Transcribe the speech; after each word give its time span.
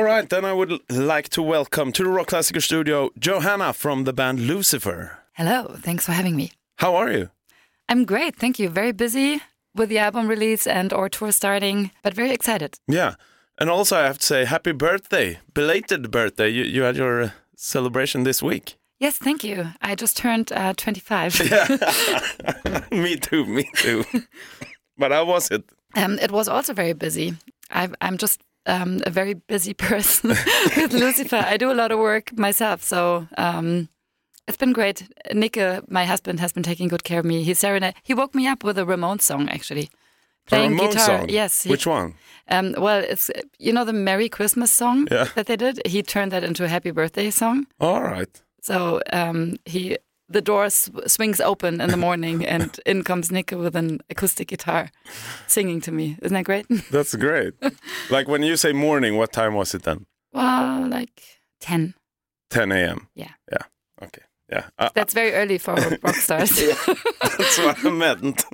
All 0.00 0.06
right, 0.06 0.26
then 0.26 0.46
I 0.46 0.54
would 0.54 0.80
like 0.90 1.28
to 1.28 1.42
welcome 1.42 1.92
to 1.92 2.02
the 2.02 2.08
Rockklassiker 2.08 2.62
studio 2.62 3.10
Johanna 3.18 3.74
from 3.74 4.04
the 4.04 4.14
band 4.14 4.40
Lucifer. 4.40 5.18
Hello, 5.34 5.76
thanks 5.78 6.06
for 6.06 6.12
having 6.12 6.36
me. 6.36 6.52
How 6.76 6.94
are 6.96 7.12
you? 7.12 7.28
I'm 7.86 8.06
great, 8.06 8.34
thank 8.34 8.58
you. 8.58 8.70
Very 8.70 8.92
busy 8.92 9.42
with 9.74 9.90
the 9.90 9.98
album 9.98 10.26
release 10.26 10.66
and 10.66 10.90
our 10.94 11.10
tour 11.10 11.32
starting, 11.32 11.90
but 12.02 12.14
very 12.14 12.30
excited. 12.30 12.78
Yeah, 12.88 13.16
and 13.58 13.68
also 13.68 13.98
I 13.98 14.06
have 14.06 14.16
to 14.16 14.26
say 14.26 14.46
happy 14.46 14.72
birthday, 14.72 15.40
belated 15.52 16.10
birthday. 16.10 16.48
You, 16.48 16.64
you 16.64 16.80
had 16.80 16.96
your 16.96 17.22
uh, 17.22 17.30
celebration 17.54 18.22
this 18.22 18.42
week. 18.42 18.78
Yes, 19.00 19.18
thank 19.18 19.44
you. 19.44 19.66
I 19.82 19.96
just 19.96 20.16
turned 20.16 20.50
uh, 20.50 20.72
25. 20.78 21.40
me 22.90 23.16
too, 23.16 23.44
me 23.44 23.68
too. 23.74 24.06
but 24.96 25.12
how 25.12 25.26
was 25.26 25.50
it? 25.50 25.62
Um, 25.94 26.18
it 26.18 26.30
was 26.30 26.48
also 26.48 26.72
very 26.72 26.94
busy. 26.94 27.36
i 27.70 27.86
am 28.00 28.16
just 28.16 28.40
um, 28.66 29.00
a 29.06 29.10
very 29.10 29.34
busy 29.34 29.74
person 29.88 30.30
with 30.76 30.92
Lucifer. 30.92 31.44
I 31.46 31.56
do 31.56 31.70
a 31.70 31.74
lot 31.74 31.92
of 31.92 31.98
work 31.98 32.36
myself, 32.38 32.82
so 32.82 33.26
um, 33.36 33.88
it's 34.46 34.56
been 34.56 34.72
great. 34.72 35.08
Nick, 35.32 35.56
uh, 35.56 35.82
my 35.88 36.04
husband, 36.04 36.40
has 36.40 36.52
been 36.52 36.62
taking 36.62 36.88
good 36.88 37.04
care 37.04 37.20
of 37.20 37.24
me. 37.24 37.42
He 37.42 37.54
serenade. 37.54 37.94
He 38.02 38.14
woke 38.14 38.34
me 38.34 38.46
up 38.46 38.64
with 38.64 38.78
a 38.78 38.84
Ramones 38.84 39.22
song, 39.22 39.48
actually. 39.48 39.90
Playing 40.46 40.76
guitar. 40.76 41.06
Song? 41.06 41.28
Yes. 41.28 41.62
He, 41.62 41.70
Which 41.70 41.86
one? 41.86 42.14
Um, 42.48 42.74
well, 42.76 42.98
it's 42.98 43.30
you 43.58 43.72
know 43.72 43.84
the 43.84 43.92
Merry 43.92 44.28
Christmas 44.28 44.72
song 44.72 45.06
yeah. 45.10 45.28
that 45.36 45.46
they 45.46 45.56
did. 45.56 45.80
He 45.86 46.02
turned 46.02 46.32
that 46.32 46.42
into 46.42 46.64
a 46.64 46.68
Happy 46.68 46.90
Birthday 46.90 47.30
song. 47.30 47.66
All 47.78 48.02
right. 48.02 48.42
So 48.62 49.00
um, 49.12 49.56
he 49.64 49.96
the 50.30 50.40
door 50.40 50.70
sw 50.70 50.90
swings 51.06 51.40
open 51.40 51.80
in 51.80 51.90
the 51.90 51.96
morning, 52.08 52.46
and 52.46 52.78
in 52.86 53.02
comes 53.04 53.30
Nick 53.30 53.50
with 53.50 53.76
an 53.76 54.00
acoustic 54.08 54.48
guitar, 54.48 54.90
singing 55.46 55.80
to 55.82 55.92
me. 55.92 56.16
Isn't 56.22 56.34
that 56.34 56.44
great? 56.44 56.66
That's 56.90 57.14
great. 57.16 57.54
like 58.10 58.28
when 58.28 58.42
you 58.42 58.56
say 58.56 58.72
morning, 58.72 59.16
what 59.16 59.32
time 59.32 59.54
was 59.54 59.74
it 59.74 59.82
then? 59.82 60.06
Well, 60.32 60.88
like 60.88 61.22
ten. 61.60 61.94
10 62.50 62.72
a.m. 62.72 63.06
Yeah. 63.14 63.30
Yeah. 63.52 63.64
Okay. 64.02 64.22
Yeah. 64.48 64.64
Uh, 64.78 64.88
That's 64.94 65.14
very 65.14 65.32
early 65.34 65.58
for 65.58 65.74
rock 66.02 66.16
stars. 66.16 66.50
That's 66.50 67.58
what 67.58 67.84
I 67.84 67.90
meant. 67.90 68.44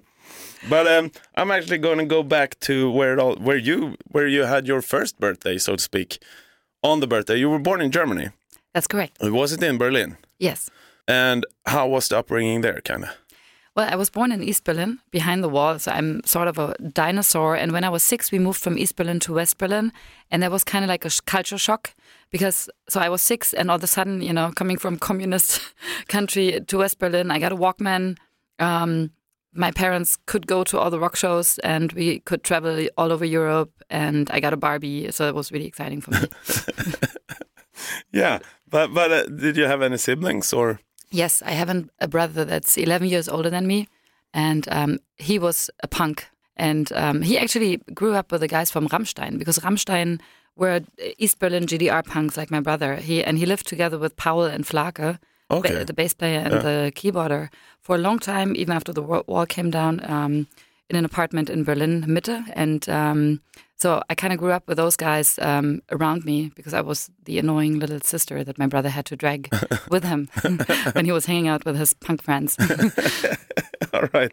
But 0.68 0.86
um, 0.86 1.10
I'm 1.34 1.50
actually 1.50 1.78
going 1.78 1.98
to 1.98 2.04
go 2.04 2.22
back 2.22 2.58
to 2.60 2.90
where 2.90 3.12
it 3.14 3.18
all, 3.18 3.36
where 3.36 3.56
you 3.56 3.96
where 4.12 4.26
you 4.26 4.44
had 4.44 4.66
your 4.66 4.82
first 4.82 5.18
birthday, 5.18 5.58
so 5.58 5.76
to 5.76 5.82
speak. 5.82 6.18
On 6.82 7.00
the 7.00 7.06
birthday, 7.06 7.36
you 7.38 7.48
were 7.50 7.58
born 7.58 7.80
in 7.80 7.90
Germany. 7.90 8.28
That's 8.74 8.86
correct. 8.86 9.16
Was 9.22 9.52
it 9.52 9.62
in 9.62 9.78
Berlin? 9.78 10.16
Yes. 10.38 10.70
And 11.08 11.46
how 11.66 11.88
was 11.88 12.08
the 12.08 12.18
upbringing 12.18 12.62
there, 12.62 12.80
kind 12.80 13.04
of? 13.04 13.10
Well, 13.76 13.88
I 13.92 13.96
was 13.96 14.08
born 14.08 14.32
in 14.32 14.42
East 14.42 14.64
Berlin, 14.64 15.00
behind 15.10 15.44
the 15.44 15.50
wall, 15.50 15.78
so 15.78 15.92
I'm 15.92 16.22
sort 16.24 16.48
of 16.48 16.58
a 16.58 16.74
dinosaur. 16.78 17.54
And 17.56 17.72
when 17.72 17.84
I 17.84 17.90
was 17.90 18.02
six, 18.02 18.32
we 18.32 18.38
moved 18.38 18.58
from 18.58 18.78
East 18.78 18.96
Berlin 18.96 19.20
to 19.20 19.34
West 19.34 19.58
Berlin, 19.58 19.92
and 20.30 20.42
that 20.42 20.50
was 20.50 20.64
kind 20.64 20.82
of 20.82 20.88
like 20.88 21.04
a 21.04 21.10
culture 21.26 21.58
shock 21.58 21.94
because 22.30 22.70
so 22.88 23.00
I 23.00 23.10
was 23.10 23.20
six, 23.20 23.52
and 23.52 23.70
all 23.70 23.76
of 23.76 23.84
a 23.84 23.86
sudden, 23.86 24.22
you 24.22 24.32
know, 24.32 24.50
coming 24.50 24.78
from 24.78 24.98
communist 24.98 25.60
country 26.08 26.58
to 26.66 26.78
West 26.78 26.98
Berlin, 26.98 27.30
I 27.30 27.38
got 27.38 27.52
a 27.52 27.56
Walkman. 27.56 28.16
Um, 28.58 29.10
my 29.52 29.72
parents 29.72 30.16
could 30.24 30.46
go 30.46 30.64
to 30.64 30.78
all 30.78 30.90
the 30.90 30.98
rock 30.98 31.14
shows, 31.14 31.58
and 31.58 31.92
we 31.92 32.20
could 32.20 32.42
travel 32.42 32.86
all 32.96 33.12
over 33.12 33.26
Europe. 33.26 33.70
And 33.90 34.30
I 34.30 34.40
got 34.40 34.54
a 34.54 34.56
Barbie, 34.56 35.12
so 35.12 35.28
it 35.28 35.34
was 35.34 35.52
really 35.52 35.66
exciting 35.66 36.00
for 36.00 36.12
me. 36.12 36.28
yeah, 38.10 38.38
but 38.70 38.94
but 38.94 39.12
uh, 39.12 39.26
did 39.26 39.58
you 39.58 39.66
have 39.66 39.82
any 39.82 39.98
siblings 39.98 40.54
or? 40.54 40.80
Yes, 41.10 41.42
I 41.42 41.52
have 41.52 41.68
an, 41.68 41.90
a 42.00 42.08
brother 42.08 42.44
that's 42.44 42.76
11 42.76 43.08
years 43.08 43.28
older 43.28 43.50
than 43.50 43.66
me, 43.66 43.88
and 44.34 44.66
um, 44.70 44.98
he 45.16 45.38
was 45.38 45.70
a 45.82 45.88
punk. 45.88 46.28
And 46.56 46.90
um, 46.94 47.22
he 47.22 47.38
actually 47.38 47.78
grew 47.94 48.14
up 48.14 48.32
with 48.32 48.40
the 48.40 48.48
guys 48.48 48.70
from 48.70 48.88
Rammstein 48.88 49.38
because 49.38 49.58
Rammstein 49.58 50.20
were 50.56 50.80
East 51.18 51.38
Berlin 51.38 51.66
GDR 51.66 52.04
punks 52.04 52.36
like 52.36 52.50
my 52.50 52.60
brother. 52.60 52.96
He 52.96 53.22
and 53.22 53.38
he 53.38 53.46
lived 53.46 53.66
together 53.66 53.98
with 53.98 54.16
Paul 54.16 54.44
and 54.44 54.66
Flake, 54.66 55.18
okay. 55.50 55.84
the 55.84 55.92
bass 55.92 56.14
player 56.14 56.40
and 56.40 56.54
yeah. 56.54 56.58
the 56.60 56.92
keyboarder, 56.94 57.50
for 57.80 57.94
a 57.94 57.98
long 57.98 58.18
time, 58.18 58.56
even 58.56 58.74
after 58.74 58.92
the 58.92 59.02
wall 59.02 59.46
came 59.46 59.70
down. 59.70 60.00
Um, 60.10 60.46
in 60.88 60.96
an 60.96 61.04
apartment 61.04 61.50
in 61.50 61.64
Berlin 61.64 62.04
Mitte, 62.06 62.44
and 62.54 62.88
um, 62.88 63.40
so 63.78 64.02
I 64.08 64.14
kind 64.14 64.32
of 64.32 64.38
grew 64.38 64.52
up 64.52 64.66
with 64.66 64.78
those 64.78 64.96
guys 64.96 65.38
um, 65.40 65.82
around 65.90 66.24
me 66.24 66.50
because 66.54 66.72
I 66.72 66.80
was 66.80 67.10
the 67.24 67.38
annoying 67.38 67.78
little 67.78 68.00
sister 68.00 68.42
that 68.42 68.58
my 68.58 68.66
brother 68.66 68.88
had 68.88 69.04
to 69.06 69.16
drag 69.16 69.54
with 69.90 70.04
him 70.04 70.28
when 70.92 71.04
he 71.04 71.12
was 71.12 71.26
hanging 71.26 71.48
out 71.48 71.64
with 71.64 71.76
his 71.76 71.92
punk 71.92 72.22
friends. 72.22 72.56
All 73.92 74.08
right, 74.14 74.32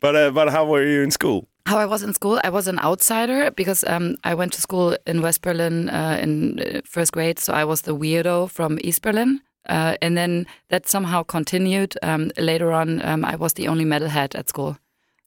but 0.00 0.14
uh, 0.14 0.30
but 0.30 0.50
how 0.50 0.64
were 0.64 0.84
you 0.84 1.02
in 1.02 1.10
school? 1.10 1.48
How 1.66 1.78
I 1.78 1.86
was 1.86 2.02
in 2.02 2.12
school, 2.12 2.40
I 2.44 2.50
was 2.50 2.68
an 2.68 2.78
outsider 2.78 3.50
because 3.50 3.84
um, 3.84 4.16
I 4.22 4.34
went 4.34 4.52
to 4.52 4.60
school 4.60 4.96
in 5.06 5.22
West 5.22 5.40
Berlin 5.40 5.88
uh, 5.88 6.18
in 6.20 6.60
uh, 6.60 6.80
first 6.84 7.12
grade, 7.12 7.38
so 7.38 7.54
I 7.54 7.64
was 7.64 7.82
the 7.82 7.96
weirdo 7.96 8.50
from 8.50 8.78
East 8.82 9.02
Berlin. 9.02 9.40
Uh, 9.66 9.96
and 10.02 10.14
then 10.14 10.46
that 10.68 10.86
somehow 10.86 11.22
continued. 11.22 11.96
Um, 12.02 12.30
later 12.36 12.70
on, 12.70 13.02
um, 13.02 13.24
I 13.24 13.36
was 13.36 13.54
the 13.54 13.66
only 13.68 13.86
metalhead 13.86 14.34
at 14.34 14.48
school. 14.48 14.76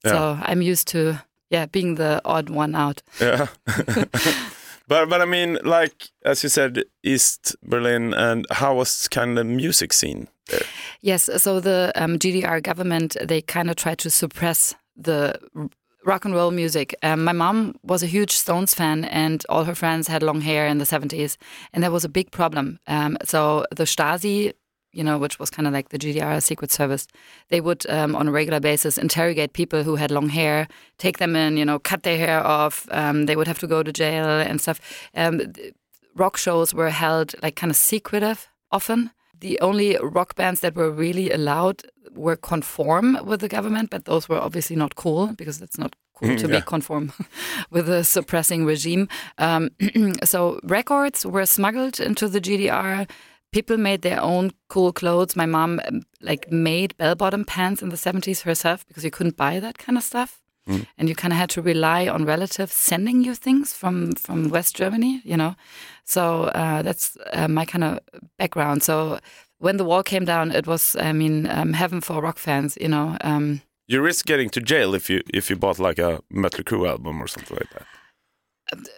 Yeah. 0.03 0.12
So 0.12 0.40
I'm 0.41 0.62
used 0.62 0.88
to 0.90 1.22
yeah 1.50 1.66
being 1.66 1.96
the 1.96 2.22
odd 2.25 2.50
one 2.50 2.75
out. 2.75 3.02
Yeah. 3.22 3.47
but 4.88 5.09
but 5.09 5.22
I 5.22 5.25
mean, 5.25 5.58
like 5.63 6.09
as 6.25 6.44
you 6.44 6.50
said, 6.50 6.84
East 7.03 7.56
Berlin, 7.63 8.13
and 8.13 8.46
how 8.52 8.75
was 8.75 9.08
kind 9.08 9.31
of 9.31 9.38
the 9.38 9.44
music 9.44 9.94
scene 9.94 10.28
there? 10.47 10.66
Yes, 11.02 11.30
so 11.38 11.59
the 11.59 11.91
um, 11.96 12.18
GDR 12.18 12.62
government 12.62 13.18
they 13.24 13.41
kind 13.41 13.69
of 13.69 13.75
tried 13.75 14.00
to 14.00 14.09
suppress 14.09 14.75
the 14.96 15.40
rock 16.08 16.25
and 16.25 16.34
roll 16.34 16.52
music. 16.52 16.96
Um, 17.03 17.24
my 17.24 17.34
mom 17.34 17.75
was 17.84 18.02
a 18.02 18.08
huge 18.08 18.31
Stones 18.31 18.74
fan, 18.74 19.06
and 19.06 19.46
all 19.50 19.66
her 19.66 19.75
friends 19.75 20.08
had 20.08 20.24
long 20.24 20.41
hair 20.41 20.66
in 20.66 20.78
the 20.78 20.85
70s, 20.85 21.38
and 21.74 21.84
that 21.84 21.91
was 21.91 22.06
a 22.06 22.09
big 22.09 22.31
problem. 22.31 22.79
Um, 22.88 23.18
so 23.24 23.66
the 23.75 23.84
Stasi 23.84 24.53
you 24.91 25.03
know, 25.03 25.17
which 25.17 25.39
was 25.39 25.49
kind 25.49 25.67
of 25.67 25.73
like 25.73 25.89
the 25.89 25.99
GDR 25.99 26.41
Secret 26.41 26.71
Service, 26.71 27.07
they 27.49 27.61
would, 27.61 27.87
um, 27.89 28.15
on 28.15 28.27
a 28.27 28.31
regular 28.31 28.59
basis, 28.59 28.97
interrogate 28.97 29.53
people 29.53 29.83
who 29.83 29.95
had 29.95 30.11
long 30.11 30.29
hair, 30.29 30.67
take 30.97 31.17
them 31.17 31.35
in, 31.35 31.57
you 31.57 31.65
know, 31.65 31.79
cut 31.79 32.03
their 32.03 32.17
hair 32.17 32.45
off. 32.45 32.87
Um, 32.91 33.25
they 33.25 33.35
would 33.35 33.47
have 33.47 33.59
to 33.59 33.67
go 33.67 33.83
to 33.83 33.91
jail 33.91 34.25
and 34.25 34.59
stuff. 34.59 34.79
Um, 35.13 35.53
rock 36.15 36.37
shows 36.37 36.73
were 36.73 36.89
held 36.89 37.35
like 37.43 37.55
kind 37.55 37.69
of 37.69 37.77
secretive 37.77 38.49
often. 38.71 39.11
The 39.39 39.59
only 39.61 39.97
rock 40.01 40.35
bands 40.35 40.61
that 40.61 40.75
were 40.75 40.89
really 40.89 41.29
allowed 41.31 41.83
were 42.11 42.35
conform 42.35 43.19
with 43.23 43.41
the 43.41 43.47
government, 43.47 43.91
but 43.91 44.05
those 44.05 44.27
were 44.27 44.39
obviously 44.39 44.75
not 44.75 44.95
cool 44.95 45.27
because 45.37 45.61
it's 45.61 45.77
not 45.77 45.95
cool 46.15 46.35
to 46.35 46.47
yeah. 46.47 46.59
be 46.59 46.61
conform 46.61 47.13
with 47.69 47.87
a 47.87 48.03
suppressing 48.03 48.65
regime. 48.65 49.07
Um, 49.37 49.69
so 50.23 50.59
records 50.63 51.25
were 51.25 51.45
smuggled 51.45 51.99
into 51.99 52.27
the 52.27 52.41
GDR 52.41 53.07
people 53.57 53.78
made 53.78 54.03
their 54.03 54.22
own 54.22 54.51
cool 54.68 54.94
clothes. 54.94 55.35
My 55.35 55.47
mom 55.47 55.81
um, 55.88 56.03
like 56.22 56.51
made 56.51 56.95
bell-bottom 56.97 57.44
pants 57.44 57.81
in 57.81 57.90
the 57.90 57.97
70s 57.97 58.44
herself 58.44 58.85
because 58.88 59.03
you 59.03 59.09
couldn't 59.09 59.35
buy 59.35 59.59
that 59.59 59.78
kind 59.79 59.97
of 59.97 60.03
stuff. 60.03 60.31
Mm. 60.69 60.85
And 60.97 61.09
you 61.09 61.16
kind 61.16 61.34
of 61.34 61.40
had 61.40 61.50
to 61.51 61.62
rely 61.63 62.07
on 62.07 62.25
relatives 62.25 62.73
sending 62.73 63.23
you 63.23 63.34
things 63.35 63.73
from 63.73 64.12
from 64.25 64.50
West 64.50 64.75
Germany, 64.75 65.22
you 65.23 65.38
know. 65.38 65.56
So 66.03 66.22
uh, 66.62 66.81
that's 66.84 67.17
uh, 67.34 67.47
my 67.47 67.66
kind 67.66 67.84
of 67.84 68.00
background. 68.38 68.84
So 68.84 69.19
when 69.59 69.78
the 69.78 69.85
wall 69.85 70.03
came 70.03 70.25
down, 70.25 70.51
it 70.51 70.67
was, 70.67 70.96
I 70.96 71.13
mean, 71.13 71.47
um, 71.47 71.73
heaven 71.73 72.01
for 72.01 72.22
rock 72.22 72.38
fans, 72.38 72.78
you 72.81 72.90
know. 72.90 73.17
Um, 73.22 73.62
you 73.88 74.03
risk 74.03 74.25
getting 74.25 74.50
to 74.50 74.62
jail 74.62 74.96
if 74.96 75.09
you 75.09 75.22
if 75.34 75.50
you 75.50 75.57
bought 75.57 75.79
like 75.79 76.01
a 76.01 76.19
Mötley 76.29 76.63
Crüe 76.63 76.88
album 76.88 77.22
or 77.22 77.28
something 77.28 77.57
like 77.57 77.72
that. 77.73 77.85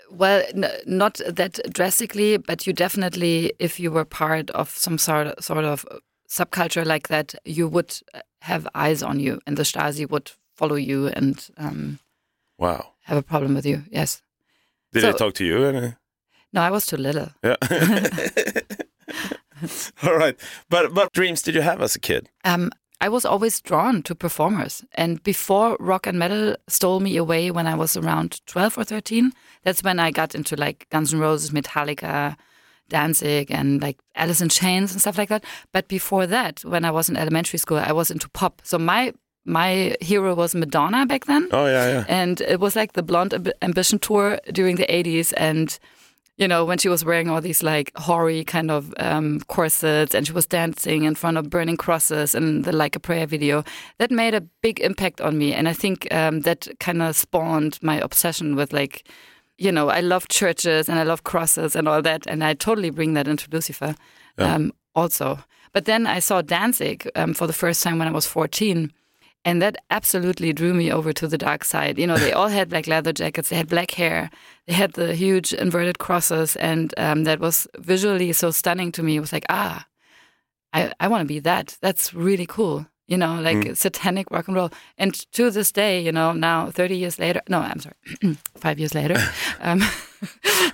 Well, 0.10 0.44
not 0.86 1.22
that 1.28 1.60
drastically, 1.72 2.38
but 2.38 2.66
you 2.66 2.74
definitely, 2.74 3.54
if 3.60 3.80
you 3.80 3.92
were 3.92 4.06
part 4.06 4.50
of 4.52 4.70
some 4.70 4.98
sort 4.98 5.28
of, 5.28 5.44
sort 5.44 5.66
of 5.66 5.86
subculture 6.30 6.86
like 6.86 7.08
that, 7.08 7.36
you 7.46 7.68
would 7.68 8.00
have 8.42 8.68
eyes 8.74 9.04
on 9.04 9.20
you, 9.20 9.40
and 9.46 9.58
the 9.58 9.64
Stasi 9.64 10.10
would 10.10 10.32
follow 10.56 10.76
you 10.76 11.08
and 11.08 11.48
um, 11.58 12.00
wow, 12.58 12.94
have 13.04 13.18
a 13.18 13.24
problem 13.24 13.56
with 13.56 13.66
you. 13.66 13.84
Yes. 13.90 14.22
Did 14.92 15.02
so, 15.02 15.12
they 15.12 15.18
talk 15.18 15.34
to 15.36 15.46
you? 15.46 15.66
Any? 15.66 15.94
No, 16.52 16.62
I 16.62 16.72
was 16.72 16.86
too 16.86 16.98
little. 16.98 17.30
Yeah. 17.44 17.56
All 20.04 20.16
right, 20.16 20.40
but 20.70 20.94
what 20.94 21.14
dreams 21.14 21.42
did 21.42 21.56
you 21.56 21.62
have 21.62 21.82
as 21.82 21.96
a 21.96 22.00
kid? 22.00 22.30
Um, 22.46 22.72
I 23.02 23.10
was 23.10 23.26
always 23.26 23.62
drawn 23.62 24.04
to 24.04 24.16
performers. 24.16 24.84
And 24.94 25.24
before 25.24 25.78
rock 25.80 26.06
and 26.06 26.20
metal 26.20 26.56
stole 26.68 27.00
me 27.00 27.16
away 27.16 27.50
when 27.50 27.66
I 27.68 27.76
was 27.76 27.96
around 27.96 28.46
12 28.46 28.78
or 28.78 28.84
13, 28.84 29.32
that's 29.64 29.84
when 29.84 30.00
I 30.00 30.12
got 30.12 30.36
into 30.36 30.56
like 30.56 30.88
Guns 30.90 31.14
N' 31.14 31.20
Roses, 31.20 31.52
Metallica, 31.52 32.36
Danzig, 32.90 33.52
and 33.52 33.82
like 33.82 33.98
Alice 34.16 34.42
in 34.42 34.50
Chains 34.50 34.92
and 34.92 35.00
stuff 35.00 35.18
like 35.18 35.30
that. 35.30 35.46
But 35.72 35.88
before 35.88 36.28
that, 36.28 36.66
when 36.66 36.84
I 36.84 36.92
was 36.92 37.10
in 37.10 37.16
elementary 37.16 37.60
school, 37.60 37.78
I 37.78 37.94
was 37.94 38.12
into 38.12 38.30
pop. 38.30 38.62
So 38.64 38.78
my 38.78 39.14
my 39.46 39.96
hero 40.02 40.36
was 40.36 40.54
Madonna 40.54 41.06
back 41.06 41.26
then. 41.26 41.48
Oh 41.52 41.66
yeah, 41.66 41.88
yeah. 41.88 42.06
And 42.08 42.42
it 42.42 42.60
was 42.60 42.76
like 42.76 42.94
the 42.94 43.04
Blonde 43.04 43.54
Ambition 43.62 44.00
tour 44.00 44.40
during 44.52 44.76
the 44.76 44.86
80s 44.88 45.34
and 45.38 45.80
you 46.40 46.48
know, 46.48 46.66
when 46.66 46.78
she 46.78 46.90
was 46.90 47.04
wearing 47.06 47.30
all 47.30 47.42
these 47.42 47.62
like 47.62 47.92
hoary 47.98 48.44
kind 48.46 48.72
of 48.72 48.94
um, 48.98 49.42
corsets 49.42 50.16
and 50.16 50.26
she 50.26 50.34
was 50.34 50.48
dancing 50.48 51.04
in 51.04 51.14
front 51.16 51.38
of 51.38 51.50
burning 51.50 51.78
crosses 51.78 52.34
in 52.34 52.62
the 52.62 52.72
Like 52.72 52.96
a 52.96 53.00
Prayer 53.00 53.28
video, 53.28 53.64
that 53.98 54.10
made 54.10 54.34
a 54.34 54.42
big 54.64 54.80
impact 54.80 55.20
on 55.22 55.38
me. 55.38 55.54
And 55.54 55.68
I 55.68 55.74
think 55.74 56.08
um, 56.14 56.40
that 56.42 56.68
kind 56.80 57.02
of 57.02 57.16
spawned 57.16 57.78
my 57.82 58.00
obsession 58.00 58.56
with 58.56 58.74
like 58.74 59.04
you 59.62 59.74
know, 59.74 59.90
I 59.90 60.00
love 60.00 60.30
churches 60.30 60.88
and 60.88 60.98
I 60.98 61.04
love 61.04 61.24
crosses 61.24 61.76
and 61.76 61.88
all 61.90 62.02
that, 62.02 62.26
and 62.28 62.44
I 62.46 62.54
totally 62.54 62.92
bring 62.92 63.14
that 63.16 63.28
into 63.28 63.50
Lucifer 63.52 63.94
Yeah. 64.38 64.56
um, 64.56 64.72
also. 64.96 65.40
But 65.74 65.84
then 65.84 66.08
I 66.08 66.20
saw 66.20 66.42
Danzig 66.42 67.10
um, 67.16 67.34
for 67.34 67.46
the 67.46 67.54
first 67.54 67.84
time 67.84 68.00
when 68.00 68.08
I 68.08 68.12
was 68.12 68.26
14. 68.26 68.94
And 69.46 69.62
that 69.62 69.78
absolutely 69.90 70.52
drew 70.52 70.74
me 70.74 70.92
over 70.92 71.14
to 71.14 71.28
the 71.28 71.38
dark 71.38 71.64
side. 71.64 71.98
You 71.98 72.06
know, 72.08 72.18
they 72.18 72.34
all 72.34 72.50
had 72.50 72.70
black 72.70 72.88
leather 72.88 73.14
jackets, 73.14 73.50
they 73.50 73.56
had 73.56 73.70
black 73.70 73.92
hair, 73.92 74.30
they 74.68 74.74
had 74.74 74.94
the 74.94 75.16
huge 75.16 75.54
inverted 75.54 75.98
crosses, 75.98 76.58
and 76.58 76.94
um, 76.98 77.24
that 77.24 77.40
was 77.40 77.68
visually 77.78 78.34
so 78.34 78.52
stunning 78.52 78.92
to 78.92 79.04
me. 79.04 79.16
It 79.16 79.22
was 79.22 79.32
like, 79.32 79.46
ah, 79.50 79.88
I, 80.74 80.92
I 81.00 81.08
want 81.08 81.22
to 81.22 81.26
be 81.26 81.40
that. 81.40 81.78
That's 81.82 82.14
really 82.14 82.46
cool. 82.46 82.86
You 83.08 83.18
know, 83.18 83.42
like 83.42 83.76
satanic 83.76 84.30
rock 84.30 84.48
and 84.48 84.56
roll. 84.56 84.70
And 84.98 85.16
to 85.32 85.50
this 85.50 85.72
day, 85.72 86.00
you 86.00 86.12
know, 86.12 86.32
now 86.32 86.70
30 86.70 86.96
years 86.96 87.18
later, 87.18 87.42
no, 87.50 87.60
I'm 87.60 87.80
sorry, 87.80 87.96
five 88.56 88.78
years 88.78 88.94
later, 88.94 89.16
um, 89.62 89.82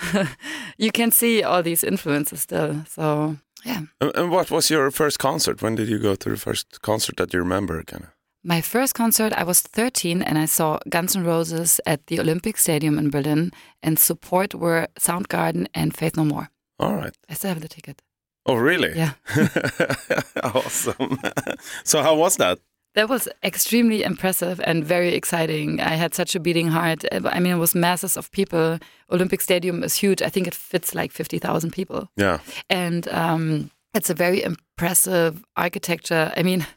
you 0.78 0.92
can 0.92 1.12
see 1.12 1.44
all 1.44 1.64
these 1.64 1.84
influences 1.84 2.42
still. 2.42 2.84
So, 2.90 3.38
yeah. 3.64 3.84
And, 4.02 4.12
and 4.16 4.32
what 4.32 4.52
was 4.52 4.70
your 4.70 4.92
first 4.92 5.18
concert? 5.18 5.62
When 5.62 5.76
did 5.76 5.88
you 5.88 5.98
go 5.98 6.16
to 6.16 6.30
the 6.30 6.38
first 6.38 6.82
concert 6.82 7.16
that 7.18 7.34
you 7.34 7.40
remember? 7.40 7.82
Kind 7.84 8.04
of. 8.04 8.15
My 8.48 8.62
first 8.62 8.94
concert, 8.94 9.34
I 9.34 9.44
was 9.44 9.62
13 9.62 10.22
and 10.22 10.38
I 10.38 10.46
saw 10.46 10.78
Guns 10.88 11.16
N' 11.16 11.24
Roses 11.24 11.82
at 11.88 12.06
the 12.06 12.20
Olympic 12.20 12.58
Stadium 12.58 13.00
in 13.00 13.10
Berlin, 13.10 13.52
and 13.82 13.98
support 13.98 14.54
were 14.54 14.88
Soundgarden 15.00 15.66
and 15.74 15.98
Faith 15.98 16.16
No 16.16 16.26
More. 16.26 16.52
All 16.78 16.94
right. 16.94 17.18
I 17.28 17.34
still 17.34 17.50
have 17.50 17.62
the 17.62 17.68
ticket. 17.68 18.04
Oh, 18.46 18.54
really? 18.54 18.96
Yeah. 18.96 19.14
awesome. 20.44 21.18
so, 21.84 22.04
how 22.04 22.14
was 22.14 22.38
that? 22.38 22.60
That 22.94 23.10
was 23.10 23.28
extremely 23.44 24.04
impressive 24.04 24.62
and 24.64 24.86
very 24.86 25.16
exciting. 25.16 25.80
I 25.82 25.96
had 25.96 26.14
such 26.14 26.36
a 26.36 26.40
beating 26.40 26.68
heart. 26.68 27.04
I 27.12 27.40
mean, 27.40 27.54
it 27.54 27.60
was 27.60 27.74
masses 27.74 28.16
of 28.16 28.30
people. 28.30 28.78
Olympic 29.10 29.42
Stadium 29.42 29.84
is 29.84 29.96
huge. 29.96 30.22
I 30.22 30.30
think 30.30 30.46
it 30.46 30.54
fits 30.54 30.94
like 30.94 31.12
50,000 31.12 31.72
people. 31.72 32.10
Yeah. 32.16 32.38
And 32.70 33.08
um, 33.08 33.72
it's 33.96 34.12
a 34.12 34.14
very 34.14 34.44
impressive 34.44 35.44
architecture. 35.58 36.32
I 36.38 36.44
mean, 36.44 36.68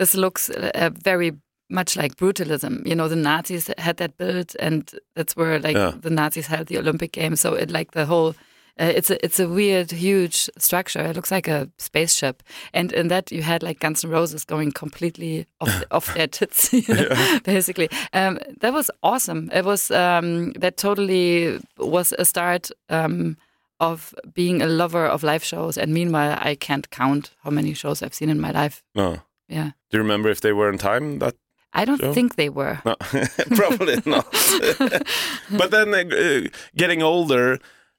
this 0.00 0.14
looks 0.14 0.50
uh, 0.50 0.90
very 1.04 1.32
much 1.68 1.96
like 1.96 2.16
brutalism. 2.16 2.84
You 2.86 2.94
know, 2.96 3.08
the 3.08 3.16
Nazis 3.16 3.70
had 3.78 3.96
that 3.96 4.16
built, 4.16 4.56
and 4.60 4.90
that's 5.14 5.36
where 5.36 5.58
like 5.60 5.76
Yeah. 5.76 5.92
the 6.02 6.10
Nazis 6.10 6.46
held 6.48 6.66
the 6.66 6.78
Olympic 6.78 7.12
Games. 7.12 7.40
So 7.40 7.54
it 7.54 7.70
like 7.70 7.90
the 7.92 8.06
whole. 8.06 8.34
Uh, 8.80 8.92
it's 8.96 9.10
a 9.10 9.16
it's 9.24 9.40
a 9.40 9.46
weird, 9.46 9.90
huge 9.92 10.48
structure. 10.58 11.04
It 11.10 11.14
looks 11.16 11.30
like 11.30 11.50
a 11.50 11.68
spaceship, 11.78 12.42
and 12.72 12.92
in 12.92 13.08
that 13.08 13.30
you 13.30 13.42
had 13.42 13.62
like 13.62 13.78
Guns 13.80 14.04
N' 14.04 14.10
Roses 14.10 14.44
going 14.46 14.72
completely 14.72 15.44
off, 15.60 15.82
off 15.90 16.14
their 16.14 16.28
tits, 16.38 16.72
you 16.88 16.94
know, 16.94 17.38
basically. 17.44 17.88
Um, 18.14 18.38
that 18.60 18.72
was 18.72 18.90
awesome. 19.02 19.50
It 19.52 19.64
was 19.64 19.90
um, 19.90 20.52
that 20.60 20.76
totally 20.76 21.58
was 21.78 22.14
a 22.18 22.24
start 22.24 22.70
um, 22.88 23.36
of 23.78 24.14
being 24.34 24.62
a 24.62 24.66
lover 24.66 25.06
of 25.06 25.22
live 25.22 25.44
shows. 25.44 25.78
And 25.78 25.92
meanwhile, 25.92 26.38
I 26.50 26.54
can't 26.56 26.88
count 26.90 27.30
how 27.44 27.50
many 27.50 27.74
shows 27.74 28.02
I've 28.02 28.14
seen 28.14 28.30
in 28.30 28.40
my 28.40 28.50
life. 28.52 28.82
No. 28.94 29.16
Yeah, 29.50 29.70
Do 29.90 29.96
you 29.98 30.02
remember 30.02 30.30
if 30.30 30.40
they 30.40 30.52
were 30.52 30.70
in 30.70 30.78
time? 30.78 31.18
That 31.18 31.34
I 31.72 31.84
don't 31.84 32.14
think 32.14 32.36
they 32.36 32.48
were. 32.48 32.80
no, 32.84 32.96
probably 33.56 33.96
not. 34.06 34.26
but 35.50 35.70
then 35.70 35.94
uh, 35.94 36.48
getting 36.76 37.02
older, 37.02 37.58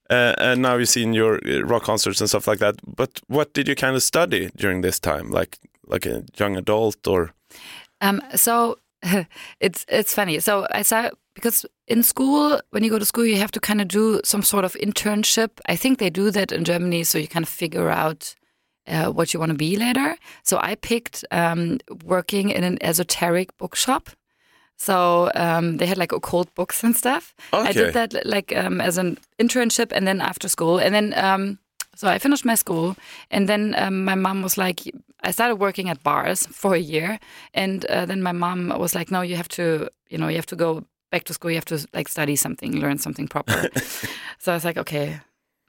uh, 0.10 0.34
and 0.38 0.62
now 0.62 0.76
you've 0.78 0.90
seen 0.90 1.14
your 1.14 1.40
uh, 1.46 1.62
rock 1.64 1.84
concerts 1.84 2.22
and 2.22 2.30
stuff 2.30 2.48
like 2.48 2.60
that. 2.60 2.76
But 2.96 3.22
what 3.28 3.54
did 3.54 3.68
you 3.68 3.76
kind 3.76 3.96
of 3.96 4.04
study 4.04 4.50
during 4.56 4.82
this 4.82 5.00
time, 5.00 5.30
like 5.30 5.60
like 5.88 6.06
a 6.06 6.24
young 6.38 6.58
adult 6.58 7.08
or? 7.08 7.34
Um, 8.02 8.22
so 8.36 8.78
it's 9.60 9.86
it's 9.88 10.14
funny. 10.14 10.40
So 10.40 10.68
I 10.72 10.82
saw 10.84 11.10
because 11.34 11.66
in 11.88 12.04
school, 12.04 12.60
when 12.72 12.84
you 12.84 12.90
go 12.90 13.00
to 13.00 13.06
school, 13.06 13.26
you 13.26 13.38
have 13.38 13.52
to 13.52 13.60
kind 13.60 13.82
of 13.82 13.88
do 13.88 14.20
some 14.24 14.44
sort 14.44 14.66
of 14.66 14.74
internship. 14.74 15.50
I 15.70 15.76
think 15.76 15.98
they 16.00 16.10
do 16.10 16.32
that 16.32 16.52
in 16.52 16.64
Germany, 16.64 17.04
so 17.04 17.18
you 17.18 17.28
kind 17.28 17.44
of 17.44 17.50
figure 17.50 17.90
out 17.90 18.36
uh, 18.92 19.12
what 19.12 19.34
you 19.34 19.40
want 19.40 19.52
to 19.52 19.58
be 19.58 19.76
later. 19.78 20.16
So 20.44 20.58
I 20.62 20.76
picked 20.76 21.26
um, 21.32 21.80
working 22.04 22.50
in 22.50 22.64
an 22.64 22.78
esoteric 22.82 23.58
bookshop. 23.58 24.10
So 24.78 25.32
um, 25.36 25.78
they 25.78 25.86
had 25.86 25.98
like 25.98 26.12
occult 26.12 26.54
books 26.56 26.84
and 26.84 26.96
stuff. 26.96 27.34
I 27.54 27.72
did 27.72 27.94
that 27.94 28.26
like 28.26 28.56
um, 28.56 28.82
as 28.82 28.98
an 28.98 29.18
internship 29.38 29.92
and 29.92 30.08
then 30.08 30.22
after 30.22 30.50
school. 30.50 30.80
And 30.80 30.94
then 30.94 31.14
um, 31.16 31.60
so 31.96 32.08
I 32.08 32.20
finished 32.20 32.46
my 32.46 32.56
school, 32.56 32.96
and 33.30 33.48
then 33.48 33.76
um, 33.78 34.04
my 34.06 34.16
mom 34.16 34.42
was 34.42 34.58
like, 34.58 34.82
I 35.24 35.32
started 35.32 35.58
working 35.58 35.90
at 35.90 36.02
bars 36.02 36.48
for 36.48 36.74
a 36.74 36.80
year, 36.80 37.20
and 37.54 37.86
uh, 37.86 38.06
then 38.06 38.24
my 38.24 38.32
mom 38.32 38.70
was 38.80 38.96
like, 38.96 39.12
No, 39.12 39.22
you 39.22 39.36
have 39.36 39.50
to, 39.50 39.90
you 40.10 40.18
know, 40.18 40.28
you 40.28 40.36
have 40.38 40.48
to 40.48 40.56
go 40.56 40.84
back 41.12 41.26
to 41.26 41.34
school. 41.34 41.52
You 41.52 41.58
have 41.58 41.66
to 41.66 41.88
like 41.94 42.08
study 42.08 42.36
something, 42.36 42.80
learn 42.80 42.98
something 42.98 43.28
proper. 43.28 43.70
so 44.40 44.52
I 44.52 44.56
was 44.56 44.66
like, 44.66 44.78
Okay, 44.78 45.20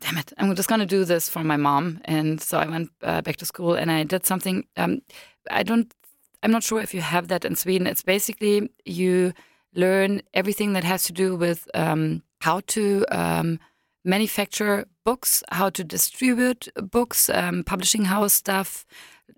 damn 0.02 0.18
it, 0.18 0.32
I'm 0.38 0.54
just 0.54 0.68
gonna 0.68 0.86
do 0.86 1.04
this 1.04 1.28
for 1.28 1.44
my 1.44 1.56
mom. 1.56 2.00
And 2.04 2.40
so 2.40 2.58
I 2.58 2.66
went 2.66 2.90
uh, 3.02 3.22
back 3.22 3.36
to 3.36 3.46
school, 3.46 3.74
and 3.74 3.90
I 3.90 4.04
did 4.04 4.26
something. 4.26 4.66
Um, 4.76 5.02
I 5.50 5.62
don't. 5.62 5.92
I'm 6.42 6.50
not 6.50 6.64
sure 6.64 6.80
if 6.80 6.92
you 6.92 7.00
have 7.00 7.28
that 7.28 7.44
in 7.44 7.56
Sweden. 7.56 7.86
It's 7.86 8.02
basically 8.02 8.68
you 8.84 9.32
learn 9.74 10.22
everything 10.34 10.72
that 10.74 10.84
has 10.84 11.04
to 11.04 11.12
do 11.12 11.36
with 11.36 11.68
um, 11.74 12.22
how 12.40 12.60
to 12.66 13.06
um, 13.10 13.60
manufacture 14.04 14.86
books, 15.04 15.42
how 15.52 15.70
to 15.70 15.84
distribute 15.84 16.68
books, 16.90 17.30
um, 17.30 17.62
publishing 17.64 18.06
house 18.06 18.32
stuff, 18.32 18.84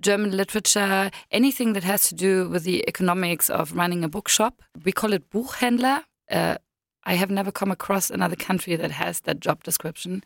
German 0.00 0.36
literature, 0.36 1.10
anything 1.30 1.74
that 1.74 1.84
has 1.84 2.08
to 2.08 2.14
do 2.14 2.48
with 2.48 2.64
the 2.64 2.84
economics 2.88 3.50
of 3.50 3.76
running 3.76 4.02
a 4.02 4.08
bookshop. 4.08 4.62
We 4.84 4.92
call 4.92 5.12
it 5.12 5.30
Buchhändler. 5.30 6.04
Uh, 6.30 6.56
I 7.06 7.14
have 7.14 7.30
never 7.30 7.52
come 7.52 7.70
across 7.72 8.10
another 8.10 8.36
country 8.36 8.76
that 8.76 8.90
has 8.90 9.20
that 9.20 9.40
job 9.40 9.62
description. 9.64 10.22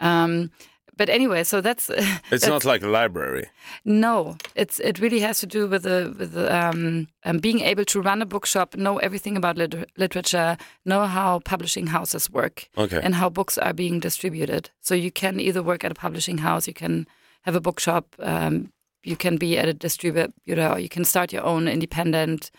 Um, 0.00 0.50
but 0.96 1.08
anyway, 1.08 1.44
so 1.44 1.60
that's 1.60 1.90
It's 2.30 2.46
not 2.46 2.64
like 2.64 2.82
a 2.82 2.88
library. 2.88 3.46
no, 3.84 4.36
it's 4.54 4.80
it 4.80 4.98
really 4.98 5.20
has 5.20 5.40
to 5.40 5.46
do 5.46 5.66
with 5.66 5.82
the 5.82 6.14
with 6.18 6.32
the, 6.32 6.46
um, 6.54 7.06
um, 7.24 7.38
being 7.38 7.60
able 7.60 7.84
to 7.84 8.00
run 8.02 8.22
a 8.22 8.26
bookshop, 8.26 8.74
know 8.76 8.98
everything 8.98 9.36
about 9.36 9.56
lit- 9.56 9.90
literature, 9.96 10.56
know 10.84 11.06
how 11.06 11.38
publishing 11.40 11.86
houses 11.88 12.28
work, 12.30 12.68
Okay. 12.76 13.00
and 13.02 13.14
how 13.14 13.30
books 13.30 13.56
are 13.58 13.72
being 13.74 14.00
distributed. 14.00 14.70
So 14.80 14.94
you 14.94 15.10
can 15.10 15.40
either 15.40 15.62
work 15.62 15.84
at 15.84 15.90
a 15.90 15.94
publishing 15.94 16.38
house, 16.38 16.66
you 16.68 16.74
can 16.74 17.06
have 17.42 17.56
a 17.56 17.60
bookshop, 17.60 18.04
um, 18.18 18.70
you 19.02 19.16
can 19.16 19.38
be 19.38 19.56
at 19.58 19.68
a 19.68 19.72
distributor, 19.72 20.32
or 20.72 20.78
you 20.78 20.88
can 20.88 21.04
start 21.04 21.32
your 21.32 21.44
own 21.44 21.66
independent 21.68 22.50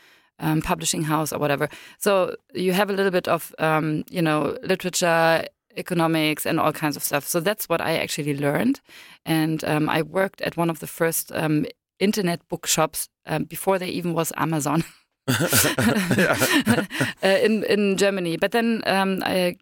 um, 0.42 0.62
publishing 0.62 1.04
house 1.04 1.32
or 1.32 1.40
whatever. 1.40 1.70
So 1.98 2.36
you 2.54 2.74
have 2.74 2.90
a 2.90 2.94
little 2.94 3.12
bit 3.12 3.28
of 3.28 3.56
um, 3.60 4.04
you 4.10 4.22
know 4.22 4.58
literature, 4.64 5.46
economics, 5.78 6.46
and 6.46 6.60
all 6.60 6.74
kinds 6.74 6.98
of 6.98 7.04
stuff. 7.04 7.26
So 7.26 7.40
that's 7.40 7.70
what 7.70 7.80
I 7.82 7.98
actually 7.98 8.36
learned, 8.38 8.82
and 9.26 9.64
um, 9.64 9.88
I 9.90 10.02
worked 10.02 10.42
at 10.42 10.58
one 10.58 10.70
of 10.70 10.80
the 10.80 10.88
first 10.88 11.32
um, 11.34 11.66
internet 12.00 12.42
bookshops 12.50 13.08
um, 13.26 13.46
before 13.46 13.80
there 13.80 13.88
even 13.88 14.14
was 14.14 14.34
Amazon. 14.36 14.84
uh, 15.28 16.86
in 17.22 17.64
in 17.64 17.96
Germany, 17.96 18.38
but 18.38 18.52
then 18.52 18.82
um, 18.86 19.22
I 19.24 19.56